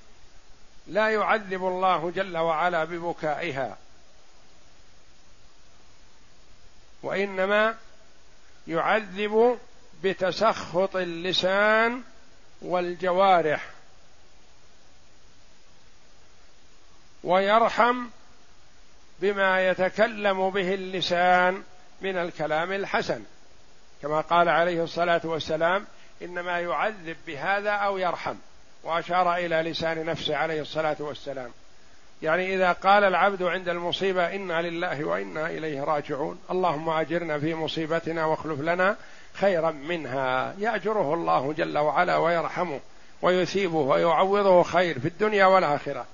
[0.89, 3.77] لا يعذب الله جل وعلا ببكائها.
[7.03, 7.75] وإنما
[8.67, 9.59] يعذب
[10.03, 12.03] بتسخط اللسان
[12.61, 13.69] والجوارح.
[17.23, 18.07] ويرحم
[19.19, 21.63] بما يتكلم به اللسان
[22.01, 23.23] من الكلام الحسن.
[24.01, 25.87] كما قال عليه الصلاة والسلام
[26.21, 28.35] إنما يعذب بهذا أو يرحم.
[28.83, 31.51] وأشار إلى لسان نفسه عليه الصلاة والسلام.
[32.21, 38.25] يعني إذا قال العبد عند المصيبة إنا لله وإنا إليه راجعون اللهم أجرنا في مصيبتنا
[38.25, 38.95] واخلف لنا
[39.33, 40.55] خيرا منها.
[40.57, 42.79] يأجره الله جل وعلا ويرحمه
[43.21, 46.05] ويثيبه ويعوضه خير في الدنيا والآخرة.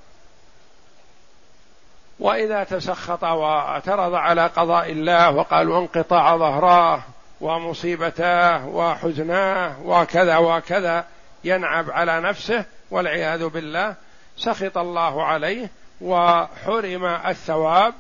[2.19, 7.01] وإذا تسخط واعترض على قضاء الله وقال وانقطاع ظهراه
[7.41, 11.05] ومصيبتاه وحزناه وكذا وكذا
[11.45, 13.95] ينعب على نفسه والعياذ بالله
[14.37, 15.69] سخط الله عليه
[16.01, 17.93] وحرم الثواب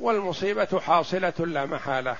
[0.00, 2.16] والمصيبة حاصلة لا محالة.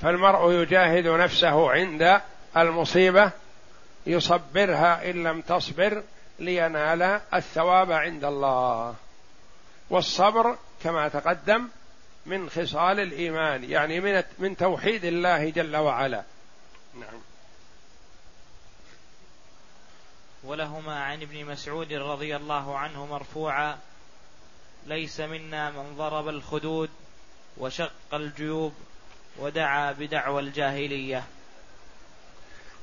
[0.00, 2.20] فالمرء يجاهد نفسه عند
[2.56, 3.30] المصيبة
[4.06, 6.02] يصبرها إن لم تصبر
[6.38, 8.94] لينال الثواب عند الله.
[9.90, 11.68] والصبر كما تقدم
[12.26, 16.22] من خصال الإيمان يعني من من توحيد الله جل وعلا.
[16.94, 17.20] نعم.
[20.44, 23.78] ولهما عن ابن مسعود رضي الله عنه مرفوعا
[24.86, 26.90] ليس منا من ضرب الخدود
[27.56, 28.74] وشق الجيوب
[29.36, 31.24] ودعا بدعوى الجاهلية.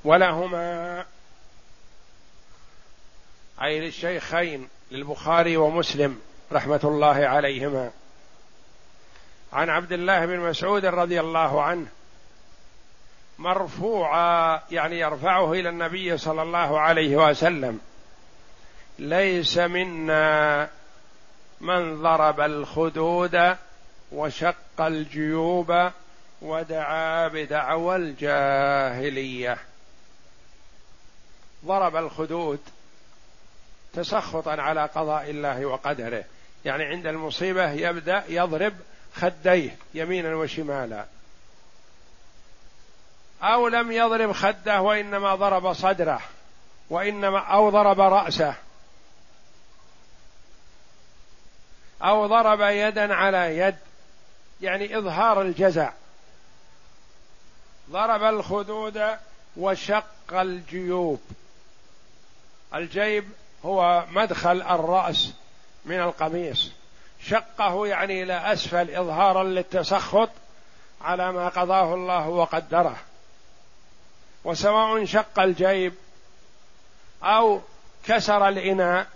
[0.03, 1.05] ولهما
[3.61, 6.21] اي للشيخين للبخاري ومسلم.
[6.51, 7.91] رحمة الله عليهما.
[9.53, 11.87] عن عبد الله بن مسعود رضي الله عنه.
[13.37, 17.79] مرفوعا يعني يرفعه إلى النبي صلى الله عليه وسلم.
[18.99, 20.69] ليس منا
[21.61, 23.55] من ضرب الخدود
[24.11, 25.91] وشق الجيوب
[26.41, 29.57] ودعا بدعوى الجاهلية.
[31.65, 32.59] ضرب الخدود
[33.93, 36.23] تسخطا على قضاء الله وقدره.
[36.65, 38.73] يعني عند المصيبة يبدأ يضرب
[39.15, 41.05] خديه يمينا وشمالا.
[43.41, 46.21] أو لم يضرب خده وإنما ضرب صدره
[46.89, 48.55] وإنما أو ضرب رأسه.
[52.03, 53.75] أو ضرب يدا على يد.
[54.61, 55.91] يعني إظهار الجزع.
[57.89, 59.03] ضرب الخدود
[59.57, 61.21] وشق الجيوب.
[62.73, 63.29] الجيب
[63.65, 65.33] هو مدخل الرأس.
[65.87, 66.71] من القميص.
[67.23, 70.29] شقه يعني إلى أسفل اظهارا للتسخط
[71.01, 72.97] على ما قضاه الله وقدره.
[74.43, 75.93] وسواء شق الجيب
[77.23, 77.61] أو
[78.05, 79.07] كسر الإناء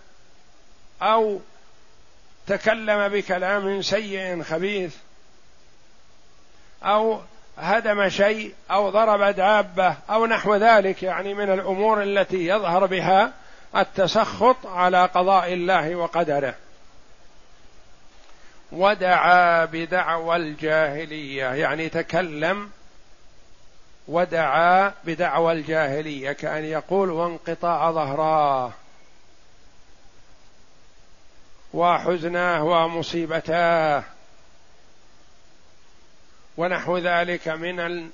[1.01, 1.39] أو
[2.47, 4.95] تكلم بكلام سيء خبيث
[6.83, 7.21] أو
[7.57, 13.33] هدم شيء أو ضرب دابة أو نحو ذلك يعني من الأمور التي يظهر بها
[13.75, 16.55] التسخط على قضاء الله وقدره.
[18.71, 22.69] ودعا بدعوى الجاهلية يعني تكلم
[24.07, 28.71] ودعا بدعوى الجاهلية كأن يقول وانقطاع ظهراه
[31.73, 34.03] وحزناه ومصيبتاه
[36.57, 38.09] ونحو ذلك من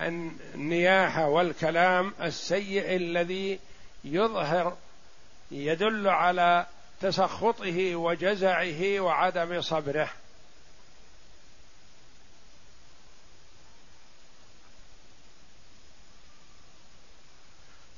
[0.00, 3.58] النياحة والكلام السيء الذي
[4.04, 4.76] يظهر
[5.50, 6.66] يدل على
[7.00, 10.10] تسخطه وجزعه وعدم صبره.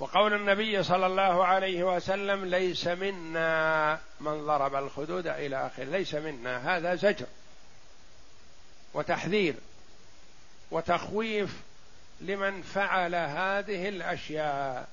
[0.01, 6.77] وقول النبي صلى الله عليه وسلم ليس منا من ضرب الخدود إلى آخره ليس منا
[6.77, 7.27] هذا زجر
[8.95, 9.55] وتحذير
[10.71, 11.61] وتخويف
[12.21, 14.89] لمن فعل هذه الأشياء.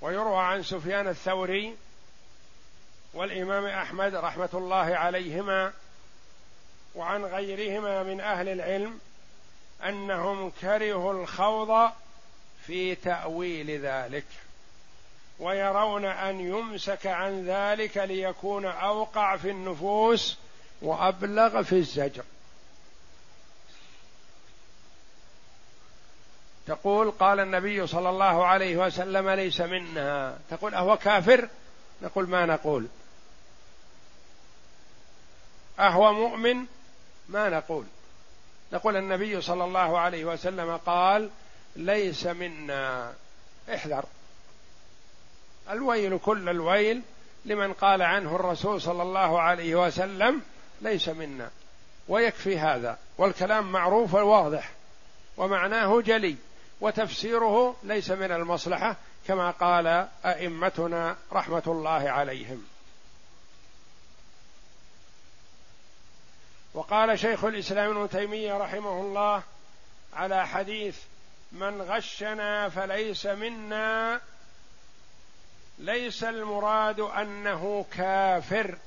[0.00, 1.76] ويروى عن سفيان الثوري
[3.14, 5.72] والإمام أحمد رحمة الله عليهما
[6.94, 8.98] وعن غيرهما من أهل العلم
[9.84, 11.90] أنهم كرهوا الخوض
[12.66, 14.24] في تأويل ذلك
[15.38, 20.38] ويرون أن يمسك عن ذلك ليكون أوقع في النفوس
[20.82, 22.24] وأبلغ في الزجر.
[26.66, 30.38] تقول قال النبي صلى الله عليه وسلم ليس منا.
[30.50, 31.48] تقول أهو كافر؟
[32.02, 32.86] نقول ما نقول.
[35.80, 36.56] أهو مؤمن؟
[37.28, 37.84] ما نقول.
[38.72, 41.30] نقول النبي صلى الله عليه وسلم قال
[41.76, 43.14] ليس منا.
[43.74, 44.04] احذر.
[45.70, 47.02] الويل كل الويل
[47.44, 50.42] لمن قال عنه الرسول صلى الله عليه وسلم
[50.80, 51.50] ليس منا.
[52.08, 52.98] ويكفي هذا.
[53.18, 54.70] والكلام معروف وواضح.
[55.36, 56.36] ومعناه جلي.
[56.80, 58.96] وتفسيره ليس من المصلحة
[59.26, 62.66] كما قال أئمتنا رحمة الله عليهم.
[66.74, 69.42] وقال شيخ الإسلام ابن تيمية رحمه الله
[70.14, 70.98] على حديث
[71.52, 74.20] من غشنا فليس منا
[75.78, 78.78] ليس المراد أنه كافر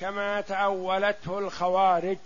[0.00, 2.18] كما تأولته الخوارج.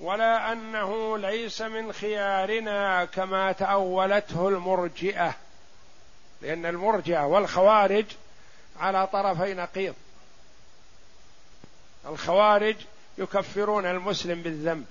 [0.00, 5.34] ولا أنه ليس من خيارنا كما تأولته المرجئة
[6.42, 8.04] لأن المرجئة والخوارج
[8.80, 9.94] على طرفي نقيض.
[12.06, 12.76] الخوارج
[13.18, 14.84] يكفرون المسلم بالذنب.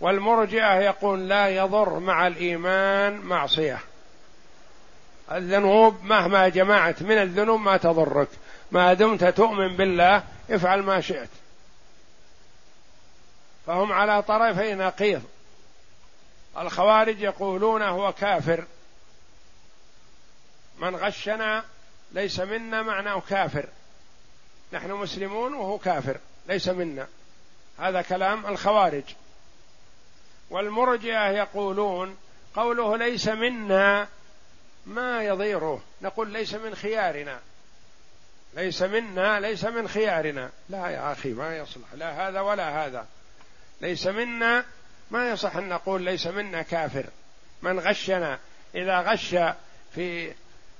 [0.00, 3.78] والمرجئة يقول لا يضر مع الإيمان معصية.
[5.32, 8.28] الذنوب مهما جمعت من الذنوب ما تضرك.
[8.70, 11.28] ما دمت تؤمن بالله افعل ما شئت.
[13.68, 15.22] فهم على طرفي نقيض.
[16.58, 18.64] الخوارج يقولون هو كافر.
[20.78, 21.64] من غشنا
[22.12, 23.68] ليس منا معناه كافر.
[24.72, 26.16] نحن مسلمون وهو كافر
[26.46, 27.06] ليس منا.
[27.78, 29.04] هذا كلام الخوارج.
[30.50, 32.16] والمرجئة يقولون
[32.54, 34.08] قوله ليس منا
[34.86, 35.82] ما يضيره.
[36.02, 37.40] نقول ليس من خيارنا.
[38.54, 40.50] ليس منا ليس من خيارنا.
[40.68, 41.94] لا يا أخي ما يصلح.
[41.94, 43.06] لا هذا ولا هذا.
[43.80, 44.64] ليس منا
[45.10, 47.06] ما يصح أن نقول ليس منا كافر.
[47.62, 48.38] من غشنا
[48.74, 49.36] إذا غش
[49.94, 50.32] في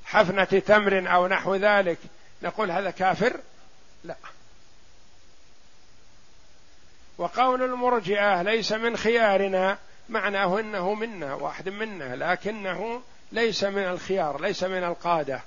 [0.04, 1.98] حفنة تمر أو نحو ذلك
[2.42, 3.40] نقول هذا كافر؟
[4.04, 4.16] لا.
[7.18, 9.78] وقول المرجئة ليس من خيارنا
[10.08, 15.40] معناه إنه منا واحد منا لكنه ليس من الخيار ليس من القادة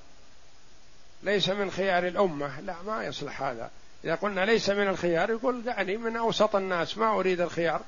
[1.23, 2.59] ليس من خيار الأمة.
[2.59, 3.71] لا ما يصلح هذا.
[4.03, 7.81] إذا قلنا ليس من الخيار يقول دعني من أوسط الناس ما أريد الخيار.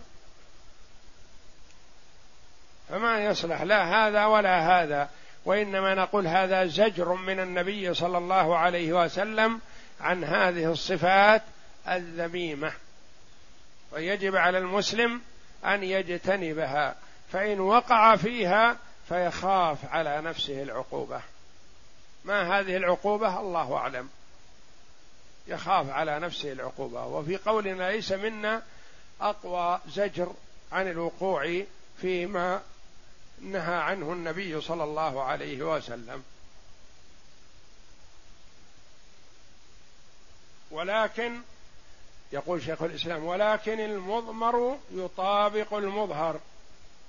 [2.90, 5.10] فما يصلح لا هذا ولا هذا
[5.46, 9.62] وإنما نقول هذا زجر من النبي صلى الله عليه وسلم
[10.02, 11.42] عن هذه الصفات
[11.88, 12.74] الذميمة.
[13.92, 15.22] ويجب على المسلم
[15.66, 16.96] أن يجتنبها
[17.32, 18.78] فإن وقع فيها
[19.10, 21.22] فيخاف على نفسه العقوبة.
[22.26, 24.10] ما هذه العقوبة؟ الله أعلم.
[25.48, 27.06] يخاف على نفسه العقوبة.
[27.06, 28.64] وفي قولنا ليس منا
[29.22, 30.34] أقوى زجر
[30.72, 31.64] عن الوقوع
[31.98, 32.62] فيما
[33.42, 36.24] نهى عنه النبي صلى الله عليه وسلم.
[40.72, 41.42] ولكن
[42.34, 46.40] يقول شيخ الإسلام ولكن المضمر يطابق المظهر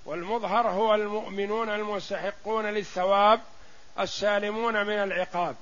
[0.04, 3.40] والمظهر هو المؤمنون المستحقون للثواب
[3.98, 5.56] السالمون من العقاب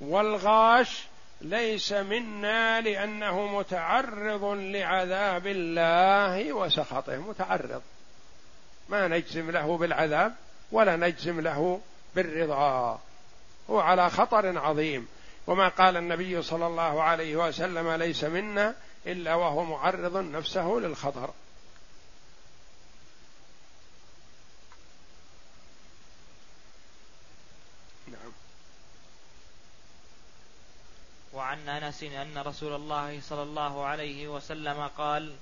[0.00, 1.04] والغاش
[1.42, 7.16] ليس منا لأنه متعرض لعذاب الله وسخطه.
[7.16, 7.82] متعرض.
[8.88, 10.34] ما نجزم له بالعذاب
[10.72, 11.80] ولا نجزم له
[12.14, 13.00] بالرضا.
[13.70, 15.08] هو على خطر عظيم.
[15.46, 18.74] وما قال النبي صلى الله عليه وسلم ليس منا
[19.06, 21.30] إلا وهو معرض نفسه للخطر
[28.06, 28.32] نعم
[31.32, 35.36] وعن أنس أن رسول الله صلى الله عليه وسلم قال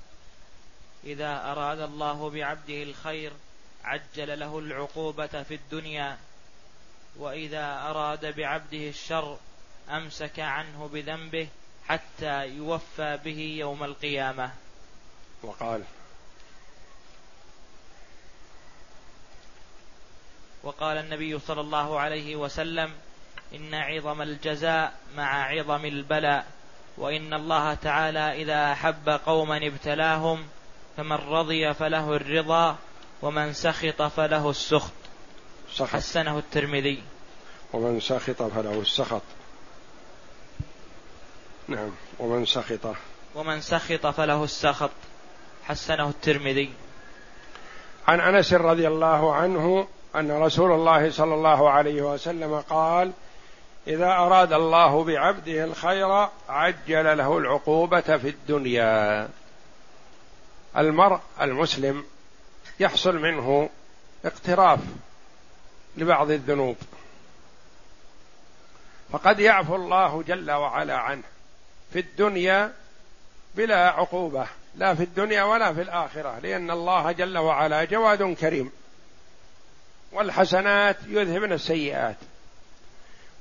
[1.04, 3.32] إذا أراد الله بعبده الخير
[3.84, 6.18] عجل له العقوبة في الدنيا
[7.16, 9.38] وإذا أراد بعبده الشر
[9.90, 11.48] أمسك عنه بذنبه
[11.88, 14.50] حتى يوفى به يوم القيامة.
[15.42, 15.84] وقال
[20.62, 22.92] وقال النبي صلى الله عليه وسلم
[23.54, 26.46] إن عظم الجزاء مع عظم البلاء
[26.96, 30.44] وإن الله تعالى إذا أحب قوما ابتلاهم
[30.96, 32.76] فمن رضي فله الرضا
[33.22, 34.92] ومن سخط فله السخط.
[35.72, 35.88] سخط.
[35.88, 37.02] حسنه الترمذي.
[37.72, 39.22] ومن سخط فله السخط.
[41.68, 42.94] نعم ومن سخط.
[43.34, 44.90] ومن سخط فله السخط.
[45.64, 46.72] حسنه الترمذي.
[48.08, 53.12] عن أنس رضي الله عنه أن رسول الله صلى الله عليه وسلم قال
[53.90, 59.28] إذا أراد الله بعبده الخير عجل له العقوبة في الدنيا.
[60.76, 62.04] المرء المسلم
[62.80, 63.70] يحصل منه
[64.24, 64.78] اقتراف
[65.96, 66.76] لبعض الذنوب.
[69.12, 71.22] فقد يعفو الله جل وعلا عنه
[71.92, 72.72] في الدنيا
[73.54, 78.72] بلا عقوبة لا في الدنيا ولا في الآخرة لأن الله جل وعلا جواد كريم.
[80.12, 82.16] والحسنات يذهبن السيئات.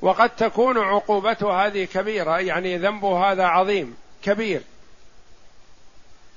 [0.01, 4.61] وقد تكون عقوبته هذه كبيرة يعني ذنبه هذا عظيم كبير.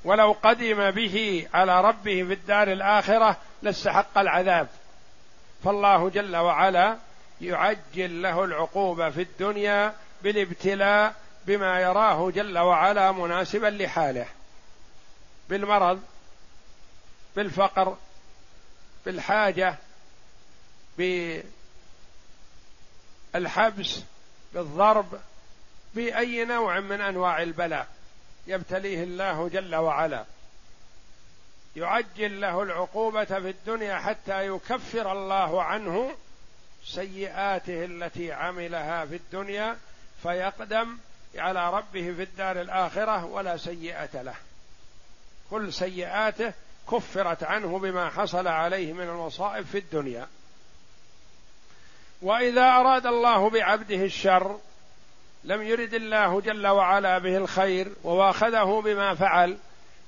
[0.05, 4.69] ولو قدم به على ربه في الدار الآخرة لاستحق العذاب.
[5.65, 6.97] فالله جل وعلا
[7.41, 11.15] يعجل له العقوبه في الدنيا بالابتلاء
[11.47, 14.27] بما يراه جل وعلا مناسبا لحاله.
[15.49, 16.03] بالمرض
[17.37, 17.97] بالفقر
[19.07, 19.75] بالحاجة
[23.35, 24.03] بالحبس
[24.55, 25.21] بالضرب
[25.95, 27.89] بأي نوع من أنواع البلاء
[28.47, 30.25] يبتليه الله جل وعلا.
[31.77, 36.17] يعجل له العقوبة في الدنيا حتى يكفر الله عنه
[36.85, 39.77] سيئاته التي عملها في الدنيا
[40.23, 40.99] فيقدم
[41.37, 44.35] على ربه في الدار الآخرة ولا سيئة له.
[45.51, 46.53] كل سيئاته
[46.91, 50.29] كفرت عنه بما حصل عليه من المصائب في الدنيا.
[52.23, 54.59] وإذا أراد الله بعبده الشر
[55.45, 59.57] لم يرد الله جل وعلا به الخير وواخذه بما فعل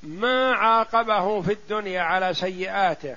[0.03, 3.17] ما عاقبه في الدنيا على سيئاته.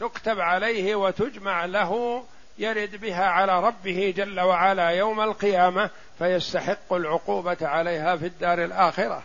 [0.00, 2.24] تكتب عليه وتجمع له
[2.58, 9.22] يرد بها على ربه جل وعلا يوم القيامة فيستحق العقوبة عليها في الدار الآخرة.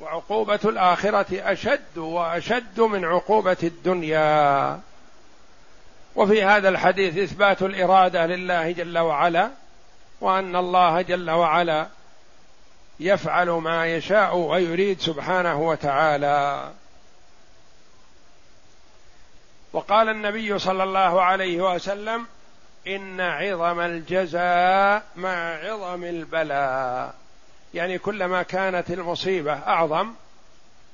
[0.00, 4.80] وعقوبة الآخرة أشد وأشد من عقوبة الدنيا.
[6.16, 9.50] وفي هذا الحديث إثبات الإرادة لله جل وعلا
[10.20, 11.86] وأن الله جل وعلا
[13.00, 16.70] يفعل ما يشاء ويريد سبحانه وتعالى.
[19.72, 22.26] وقال النبي صلى الله عليه وسلم
[22.86, 27.14] إن عظم الجزاء مع عظم البلاء.
[27.74, 30.12] يعني كلما كانت المصيبة أعظم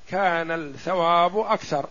[0.09, 1.85] كان الثواب أكثر.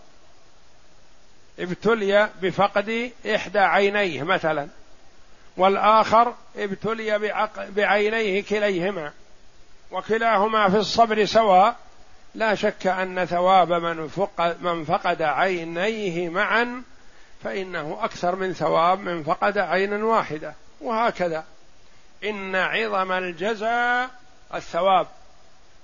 [1.59, 4.67] ابتلي بفقد إحدى عينيه مثلا
[5.57, 7.33] والآخر ابتلي
[7.75, 9.11] بعينيه كليهما
[9.91, 11.75] وكلاهما في الصبر سواء.
[12.35, 16.83] لا شك أن ثواب من فقد, من فقد عينيه معا
[17.43, 20.53] فإنه أكثر من ثواب من فقد عينا واحدة.
[20.81, 21.43] وهكذا.
[22.23, 24.09] إن عظم الجزاء
[24.53, 25.07] الثواب.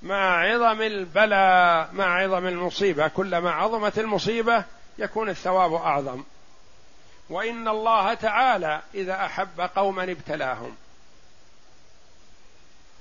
[0.01, 3.07] مع عظم البلاء مع عظم المصيبة.
[3.07, 4.63] كلما عظمت المصيبة
[4.97, 6.23] يكون الثواب أعظم.
[7.29, 10.75] وإن الله تعالى إذا أحب قوما ابتلاهم.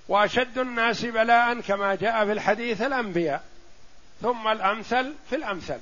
[0.09, 3.45] وأشد الناس بلاء كما جاء في الحديث الأنبياء.
[4.23, 5.79] ثم الأمثل في الأمثل.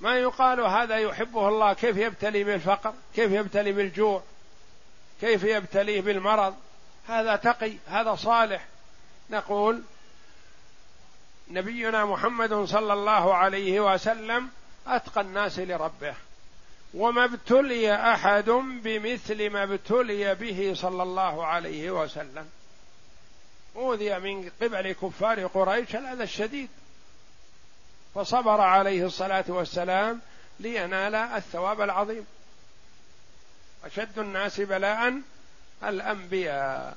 [0.00, 4.22] ما يقال هذا يحبه الله كيف يبتلي بالفقر كيف يبتلي بالجوع
[5.20, 6.54] كيف يبتليه بالمرض.
[7.08, 8.64] هذا تقي هذا صالح.
[9.30, 9.82] نقول
[11.50, 14.50] نبينا محمد صلى الله عليه وسلم
[14.86, 16.14] أتقى الناس لربه.
[16.94, 18.50] وما ابتلي أحد
[18.82, 22.50] بمثل ما ابتلي به صلى الله عليه وسلم.
[23.76, 26.68] أوذي من قبل كفار قريش الأذى الشديد.
[28.14, 30.20] فصبر عليه الصلاة والسلام
[30.60, 32.26] لينال الثواب العظيم.
[33.84, 35.20] أشد الناس بلاء
[35.84, 36.96] الأنبياء.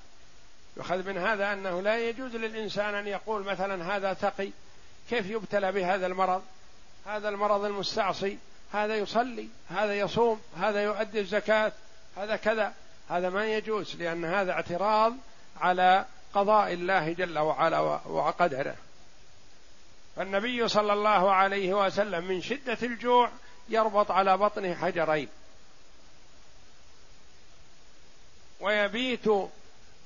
[0.78, 4.50] يؤخذ من هذا أنه لا يجوز للإنسان أن يقول مثلا هذا تقي
[5.10, 6.44] كيف يبتلى بهذا المرض؟
[7.08, 8.38] هذا المرض المستعصي
[8.74, 11.72] هذا يصلي هذا يصوم هذا يؤدي الزكاة
[12.18, 12.74] هذا كذا.
[13.10, 15.14] هذا ما يجوز لأن هذا اعتراض
[15.62, 18.76] على قضاء الله جل وعلا وقدره.
[20.16, 23.30] فالنبي صلى الله عليه وسلم من شدة الجوع
[23.70, 25.30] يربط على بطنه حجرين.
[28.60, 29.26] ويبيت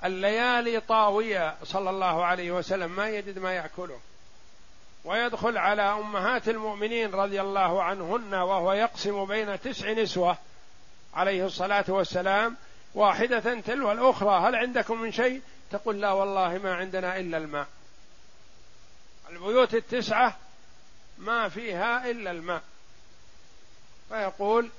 [0.03, 2.91] الليالي طاوية صلى الله عليه وسلم.
[2.91, 3.99] ما يجد ما يأكله.
[5.05, 10.37] ويدخل على أمهات المؤمنين رضي الله عنهن وهو يقسم بين تسع نسوة
[11.13, 12.57] عليه الصلاة والسلام
[12.95, 14.49] واحدة تلو الأخرى.
[14.49, 15.41] هل عندكم من شيء؟
[15.71, 17.67] تقول لا والله ما عندنا إلا الماء.
[19.29, 20.37] البيوت التسعة
[21.17, 22.61] ما فيها إلا الماء.
[24.09, 24.69] فيقول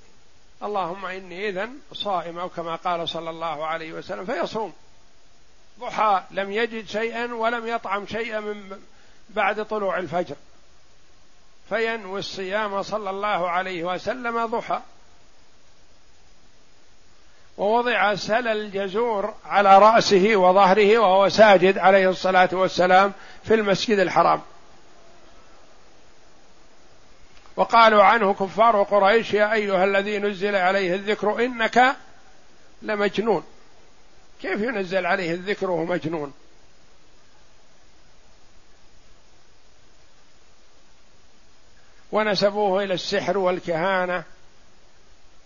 [0.63, 4.73] اللهم إني إذن صائم أو كما قال صلى الله عليه وسلم فيصوم.
[5.81, 8.83] ضحى لم يجد شيئا ولم يطعم شيئا من
[9.37, 10.37] بعد طلوع الفجر.
[11.69, 14.81] فينوي الصيام صلى الله عليه وسلم ضحى.
[17.59, 23.13] ووضع سل الجزور على رأسه وظهره وهو ساجد عليه الصلاة والسلام
[23.45, 24.41] في المسجد الحرام.
[27.57, 31.97] وقالوا عنه كفار قريش يا أيها الذي نزل عليه الذكر إنك
[32.83, 33.45] لمجنون.
[34.43, 36.33] كيف ينزل عليه الذكر وهو مجنون؟
[42.13, 44.25] ونسبوه إلى السحر والكهانة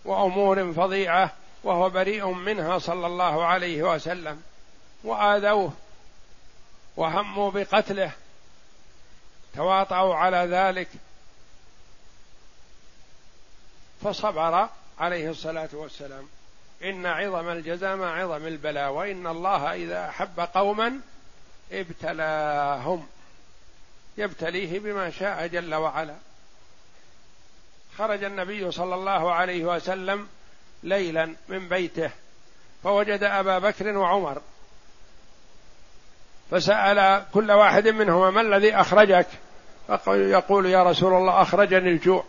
[0.05, 4.41] وأمور فظيعة وهو بريء منها صلى الله عليه وسلم.
[5.03, 5.73] وآذوه
[6.97, 8.11] وهموا بقتله.
[9.55, 10.87] تواطؤوا على ذلك.
[14.03, 16.27] فصبر عليه الصلاة والسلام.
[16.83, 20.99] إن عظم الجزاء مع عظم البلاء وإن الله إذا أحب قوما
[21.71, 23.07] ابتلاهم.
[24.17, 26.15] يبتليه بما شاء جل وعلا.
[27.97, 30.27] خرج النبي صلى الله عليه وسلم
[30.83, 32.11] ليلا من بيته
[32.83, 34.41] فوجد أبا بكر وعمر
[36.51, 39.27] فسأل كل واحد منهما ما الذي أخرجك؟
[40.07, 42.23] يقول يا رسول الله أخرجني الجوع.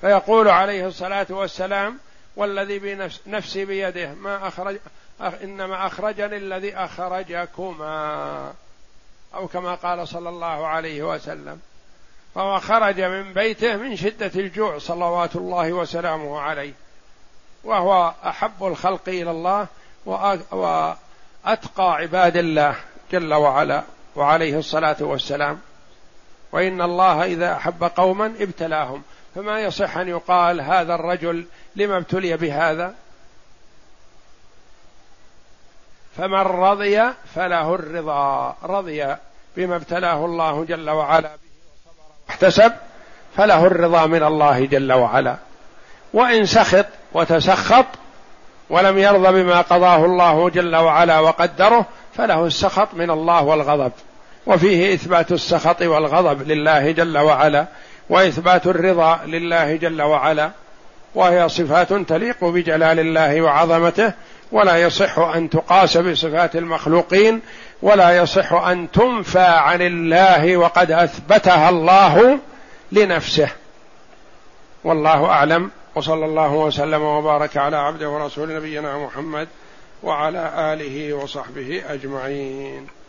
[0.00, 1.98] فيقول عليه الصلاة والسلام
[2.36, 2.78] والذي
[3.26, 4.78] بنفسي بيده ما أخرج
[5.20, 8.52] إنما أخرجني الذي أخرجكما
[9.34, 11.60] أو كما قال صلى الله عليه وسلم.
[12.34, 16.72] فهو خرج من بيته من شدة الجوع صلوات الله وسلامه عليه.
[17.64, 19.66] وهو أحب الخلق إلى الله
[20.06, 20.96] وأتقى
[21.94, 22.76] عباد الله
[23.12, 23.82] جل وعلا
[24.16, 25.60] وعليه الصلاة والسلام.
[26.52, 29.02] وإن الله إذا أحب قوما ابتلاهم.
[29.34, 32.94] فما يصح أن يقال هذا الرجل لما ابتلي بهذا؟
[36.16, 37.02] فمن رضي
[37.34, 38.56] فله الرضا.
[38.62, 39.16] رضي
[39.56, 41.49] بما ابتلاه الله جل وعلا به.
[42.30, 42.72] وصبر واحتسب
[43.36, 45.36] فله الرضا من الله جل وعلا.
[46.12, 47.86] وإن سخط وتسخط
[48.70, 53.92] ولم يرضى بما قضاه الله جل وعلا وقدره فله السخط من الله والغضب.
[54.46, 57.66] وفيه إثبات السخط والغضب لله جل وعلا
[58.10, 60.50] وإثبات الرضا لله جل وعلا.
[61.14, 64.12] وهي صفات تليق بجلال الله وعظمته
[64.52, 67.40] ولا يصح أن تقاس بصفات المخلوقين
[67.82, 72.38] ولا يصح أن تنفى عن الله وقد أثبتها الله
[72.92, 73.48] لنفسه.
[74.84, 75.70] والله أعلم.
[75.94, 79.48] وصلى الله وسلم وبارك على عبده ورسول نبينا محمد
[80.02, 82.99] وعلى آله وصحبه أجمعين.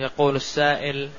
[0.00, 1.10] يقول السائل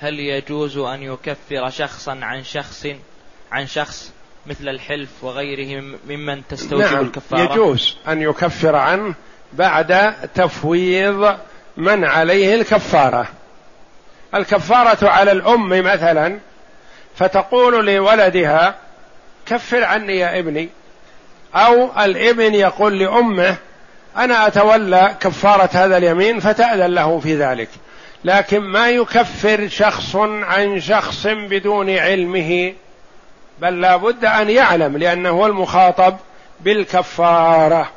[0.00, 2.86] هل يجوز أن يكفر شخصا عن شخص
[3.52, 4.12] عن شخص
[4.46, 9.14] مثل الحلف وغيره ممن تستوجب نعم الكفارة؟ يجوز أن يكفر عنه
[9.52, 11.38] بعد تفويض
[11.76, 13.28] من عليه الكفارة.
[14.34, 16.38] الكفارة على الأم مثلا
[17.16, 18.74] فتقول لولدها
[19.46, 20.68] كفر عني يا ابني.
[21.54, 23.56] أو الابن يقول لأمه
[24.16, 27.68] أنا أتولى كفارة هذا اليمين فتأذن له في ذلك.
[28.24, 32.74] لكن ما يكفر شخص عن شخص بدون علمه
[33.60, 36.16] بل لا بد أن يعلم لأنه هو المخاطب
[36.60, 37.90] بالكفارة.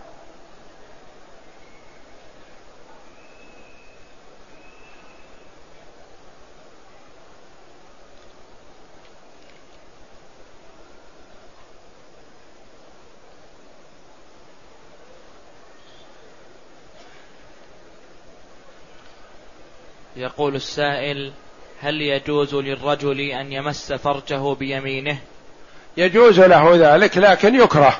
[20.22, 21.32] يقول السائل
[21.82, 25.18] هل يجوز للرجل أن يمس فرجه بيمينه؟
[25.98, 27.98] يجوز له ذلك لكن يكره.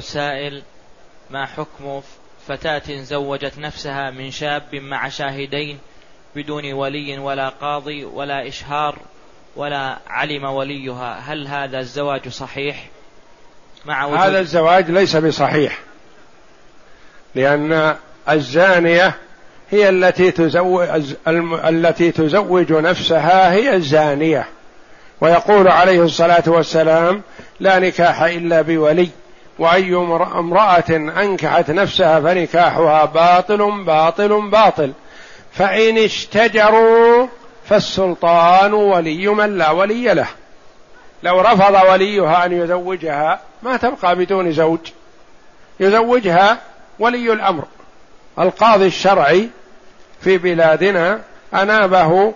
[0.00, 0.62] السائل
[1.30, 2.00] ما حكم
[2.48, 5.78] فتاة زوجت نفسها من شاب مع شاهدين
[6.36, 8.98] بدون ولي ولا قاضي ولا إشهار
[9.56, 12.86] ولا علم وليها؟ هل هذا الزواج صحيح؟
[13.84, 15.78] مع وجود هذا الزواج ليس بصحيح
[17.34, 17.96] لأن
[18.28, 19.14] الزانية
[19.70, 20.88] هي التي تزوج
[21.28, 24.46] التي تزوج نفسها هي الزانية
[25.20, 27.22] ويقول عليه الصلاة والسلام
[27.60, 29.08] لا نكاح إلا بولي.
[29.60, 34.92] وأي امرأة أنكحت نفسها فنكاحها باطل باطل باطل.
[35.52, 37.26] فإن اشتجروا
[37.68, 40.26] فالسلطان ولي من لا ولي له.
[41.22, 44.78] لو رفض وليها أن يزوجها ما تبقى بدون زوج.
[45.80, 46.58] يزوجها
[46.98, 47.64] ولي الأمر.
[48.38, 49.48] القاضي الشرعي
[50.20, 51.20] في بلادنا
[51.54, 52.34] أنابه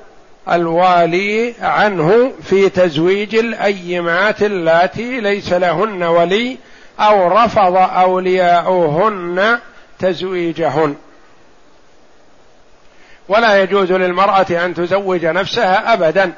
[0.53, 6.59] الوالي عنه في تزويج الأيمات اللاتي ليس لهن ولي
[7.01, 9.59] أو رفض أولياؤهن
[9.99, 10.97] تزويجهن.
[13.29, 16.33] ولا يجوز للمرأة أن تزوج نفسها ابدا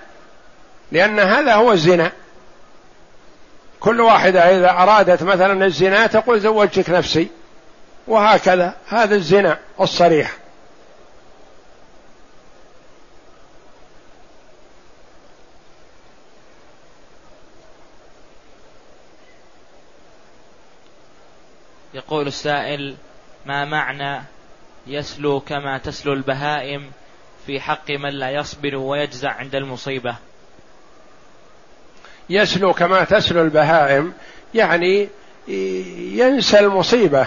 [0.93, 2.13] لأن هذا هو الزنا.
[3.81, 7.29] كل واحدة إذا أرادت مثلا الزنا تقول زوجتك نفسي
[8.09, 8.75] وهكذا.
[8.89, 10.37] هذا الزنا الصريح.
[21.95, 22.97] يقول السائل
[23.47, 24.23] ما معنى
[24.87, 26.91] يسلو كما تسلو البهائم
[27.47, 30.17] في حق من لا يصبر ويجزع عند المصيبة
[32.31, 34.13] يسلو كما تسلو البهائم
[34.55, 35.09] يعني
[35.49, 37.27] ينسى المصيبة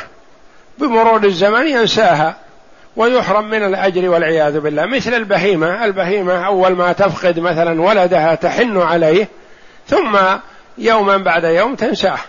[0.77, 2.35] بمرور الزمن ينساها
[2.95, 4.85] ويحرم من الأجر والعياذ بالله.
[4.85, 9.27] مثل البهيمة البهيمة أول ما تفقد مثلا ولدها تحن عليه
[9.87, 10.17] ثم
[10.77, 12.19] يوما بعد يوم تنساه.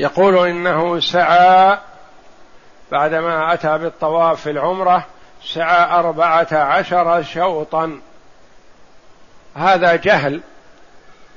[0.00, 1.78] يقول إنه سعى
[2.92, 5.06] بعدما أتى بالطواف في العمرة
[5.44, 8.00] سعى أربعة عشر شوطا.
[9.56, 10.40] هذا جهل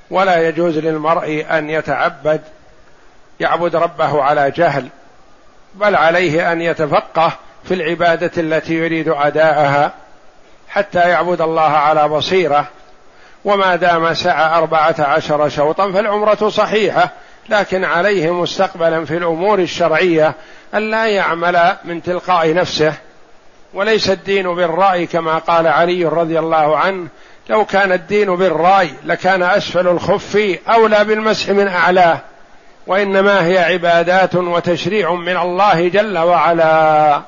[0.09, 2.41] ولا يجوز للمرء أن يتعبد
[3.39, 4.87] يعبد ربه على جهل
[5.73, 7.31] بل عليه أن يتفقه
[7.63, 9.91] في العبادة التي يريد أداءها
[10.69, 12.67] حتى يعبد الله على بصيرة.
[13.45, 17.09] وما دام سعى أربعة عشر شوطا فالعمرة صحيحة.
[17.49, 20.33] لكن عليه مستقبلا في الأمور الشرعية
[20.73, 22.93] أن لا يعمل من تلقاء نفسه
[23.73, 27.07] وليس الدين بالرأي كما قال علي رضي الله عنه
[27.49, 32.19] لو كان الدين بالرأي لكان أسفل الخف أولى بالمسح من أعلاه
[32.87, 37.21] وإنما هي عبادات وتشريع من الله جل وعلا.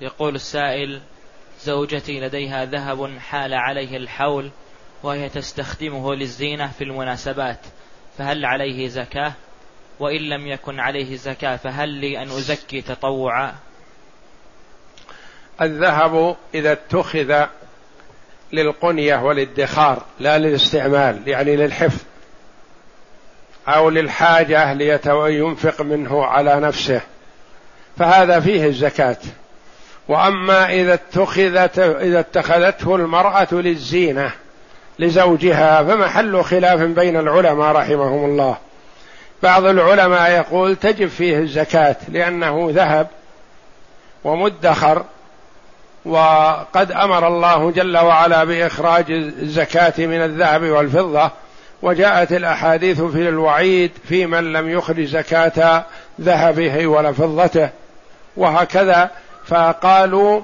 [0.00, 1.00] يقول السائل
[1.62, 4.50] زوجتي لديها ذهب حال عليه الحول
[5.02, 7.58] وهي تستخدمه للزينة في المناسبات
[8.18, 9.32] فهل عليه زكاة؟
[10.00, 13.54] وإن لم يكن عليه زكاة فهل لي أن أزكي تطوعا؟
[15.62, 17.46] الذهب إذا اتخذ
[18.52, 22.00] للقنية والادخار لا للاستعمال يعني للحفظ
[23.68, 27.00] أو للحاجة لينفق منه على نفسه
[27.98, 29.16] فهذا فيه الزكاة.
[30.10, 34.30] وأما إذا اتخذت إذا اتخذته المرأة للزينة
[34.98, 38.56] لزوجها فمحل خلاف بين العلماء رحمهم الله.
[39.42, 43.06] بعض العلماء يقول تجب فيه الزكاة لأنه ذهب
[44.24, 45.04] ومدخر
[46.04, 51.30] وقد أمر الله جل وعلا بإخراج الزكاة من الذهب والفضة.
[51.82, 55.84] وجاءت الأحاديث في الوعيد في من لم يخرج زكاة
[56.20, 57.70] ذهبه ولا فضته.
[58.36, 59.10] وهكذا
[59.46, 60.42] فقالوا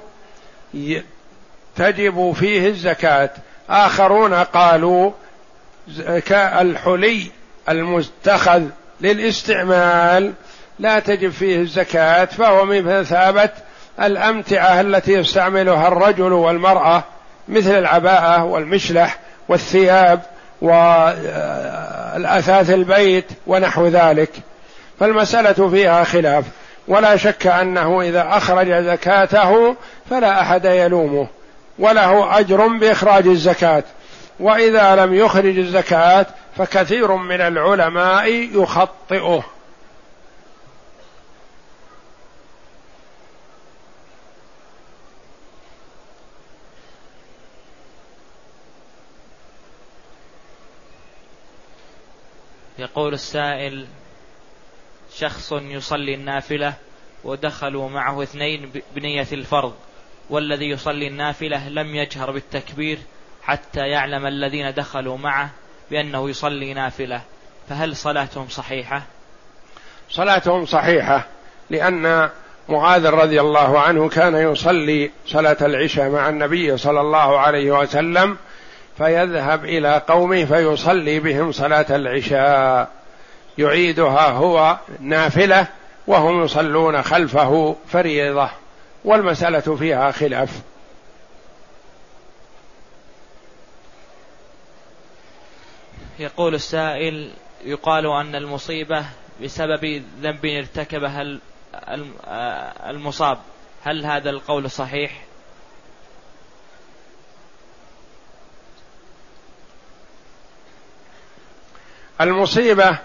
[1.75, 3.29] تجب فيه الزكاة.
[3.69, 5.11] آخرون قالوا
[6.39, 7.31] الحلي
[7.69, 8.63] المتخذ
[9.01, 10.33] للاستعمال
[10.79, 13.49] لا تجب فيه الزكاة فهو من مثابه
[14.01, 17.03] الأمتعة التي يستعملها الرجل والمرأة
[17.47, 19.19] مثل العباءة والمشلح
[19.49, 20.21] والثياب
[20.61, 21.49] والأثاث
[22.69, 24.31] البيت ونحو ذلك.
[24.99, 26.45] فالمسألة فيها خلاف.
[26.87, 29.75] ولا شك أنه إذا أخرج زكاته
[30.09, 31.27] فلا أحد يلومه
[31.79, 33.83] وله أجر بإخراج الزكاة.
[34.39, 36.25] وإذا لم يخرج الزكاة
[36.57, 39.43] فكثير من العلماء يخطئه.
[52.79, 53.87] يقول السائل
[55.19, 56.73] شخص يصلي النافلة
[57.23, 59.73] ودخلوا معه اثنين بنية الفرض.
[60.29, 62.97] والذي يصلي النافلة لم يجهر بالتكبير
[63.43, 65.49] حتى يعلم الذين دخلوا معه
[65.91, 67.21] بأنه يصلي نافلة.
[67.69, 69.01] فهل صلاتهم صحيحة؟
[70.09, 71.25] صلاتهم صحيحة
[71.69, 72.29] لأن
[72.69, 78.37] معاذ رضي الله عنه كان يصلي صلاة العشاء مع النبي صلى الله عليه وسلم
[78.97, 82.96] فيذهب إلى قومه فيصلي بهم صلاة العشاء.
[83.57, 85.67] يعيدها هو نافلة
[86.07, 88.49] وهم يصلون خلفه فريضة
[89.05, 90.61] والمسألة فيها خلاف.
[96.19, 97.31] يقول السائل
[97.63, 99.05] يقال أن المصيبة
[99.43, 101.39] بسبب ذنب ارتكبها
[102.89, 103.37] المصاب.
[103.83, 105.23] هل هذا القول صحيح؟
[112.21, 112.99] المصيبة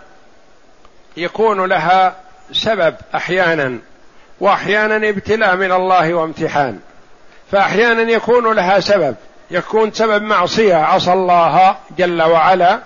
[1.16, 2.14] يكون لها
[2.52, 3.78] سبب أحيانا
[4.40, 6.80] وأحيانا ابتلاء من الله وامتحان.
[7.52, 9.16] فأحيانا يكون لها سبب
[9.50, 10.74] يكون سبب معصية.
[10.74, 12.78] عصى الله جل وعلا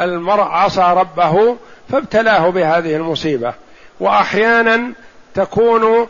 [0.00, 1.56] المرء عصى ربه
[1.90, 3.54] فابتلاه بهذه المصيبة.
[4.00, 4.92] وأحيانا
[5.34, 6.08] تكون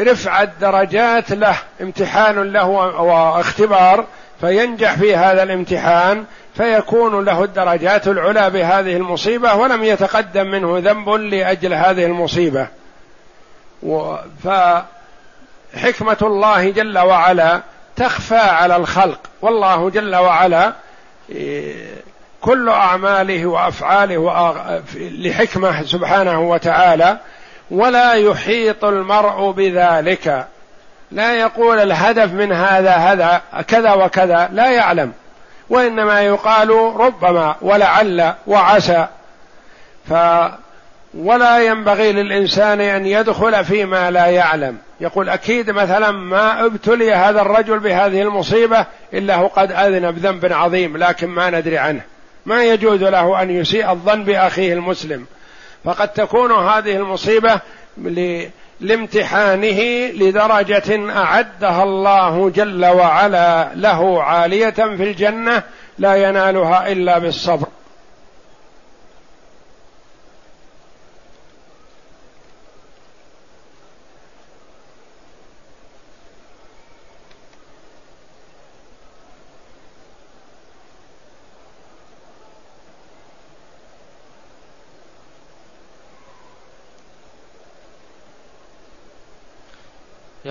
[0.00, 2.66] رفع الدرجات له امتحان له
[3.02, 4.06] واختبار
[4.40, 6.24] فينجح في هذا الامتحان
[6.54, 12.68] فيكون له الدرجات العلى بهذه المصيبة ولم يتقدم منه ذنب لأجل هذه المصيبة.
[14.44, 17.60] فحكمة الله جل وعلا
[17.96, 19.20] تخفى على الخلق.
[19.42, 20.72] والله جل وعلا
[22.40, 27.18] كل أعماله وأفعاله لحكمة سبحانه وتعالى
[27.70, 30.46] ولا يحيط المرء بذلك.
[31.10, 35.12] لا يقول الهدف من هذا هذا كذا وكذا لا يعلم.
[35.70, 39.06] وإنما يقال ربما ولعل وعسى.
[40.08, 40.12] ف
[41.14, 44.78] ولا ينبغي للإنسان أن يدخل فيما لا يعلم.
[45.00, 50.96] يقول أكيد مثلا ما ابتلي هذا الرجل بهذه المصيبة إلا هو قد أذن بذنب عظيم
[50.96, 52.00] لكن ما ندري عنه.
[52.46, 55.26] ما يجوز له أن يسيء الظن بأخيه المسلم.
[55.84, 57.60] فقد تكون هذه المصيبة
[58.80, 65.62] لامتحانه لدرجة أعدها الله جل وعلا له عالية في الجنة
[65.98, 67.66] لا ينالها إلا بالصبر.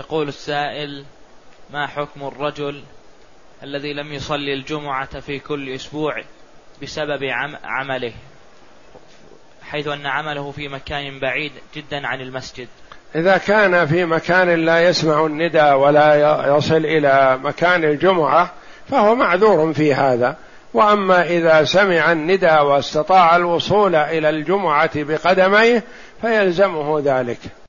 [0.08, 1.05] يقول السائل
[1.74, 2.84] ما حكم الرجل
[3.64, 6.24] الذي لم يصلي الجمعة في كل أسبوع
[6.82, 7.24] بسبب
[7.64, 8.14] عمله؟
[9.64, 12.68] حيث أن عمله في مكان بعيد جدا عن المسجد.
[13.16, 18.51] إذا كان في مكان لا يسمع الندى ولا يصل إلى مكان الجمعة
[18.89, 20.36] فهو معذور في هذا.
[20.74, 25.84] وأما إذا سمع الندى واستطاع الوصول إلى الجمعة بقدميه
[26.22, 27.39] فيلزمه ذلك.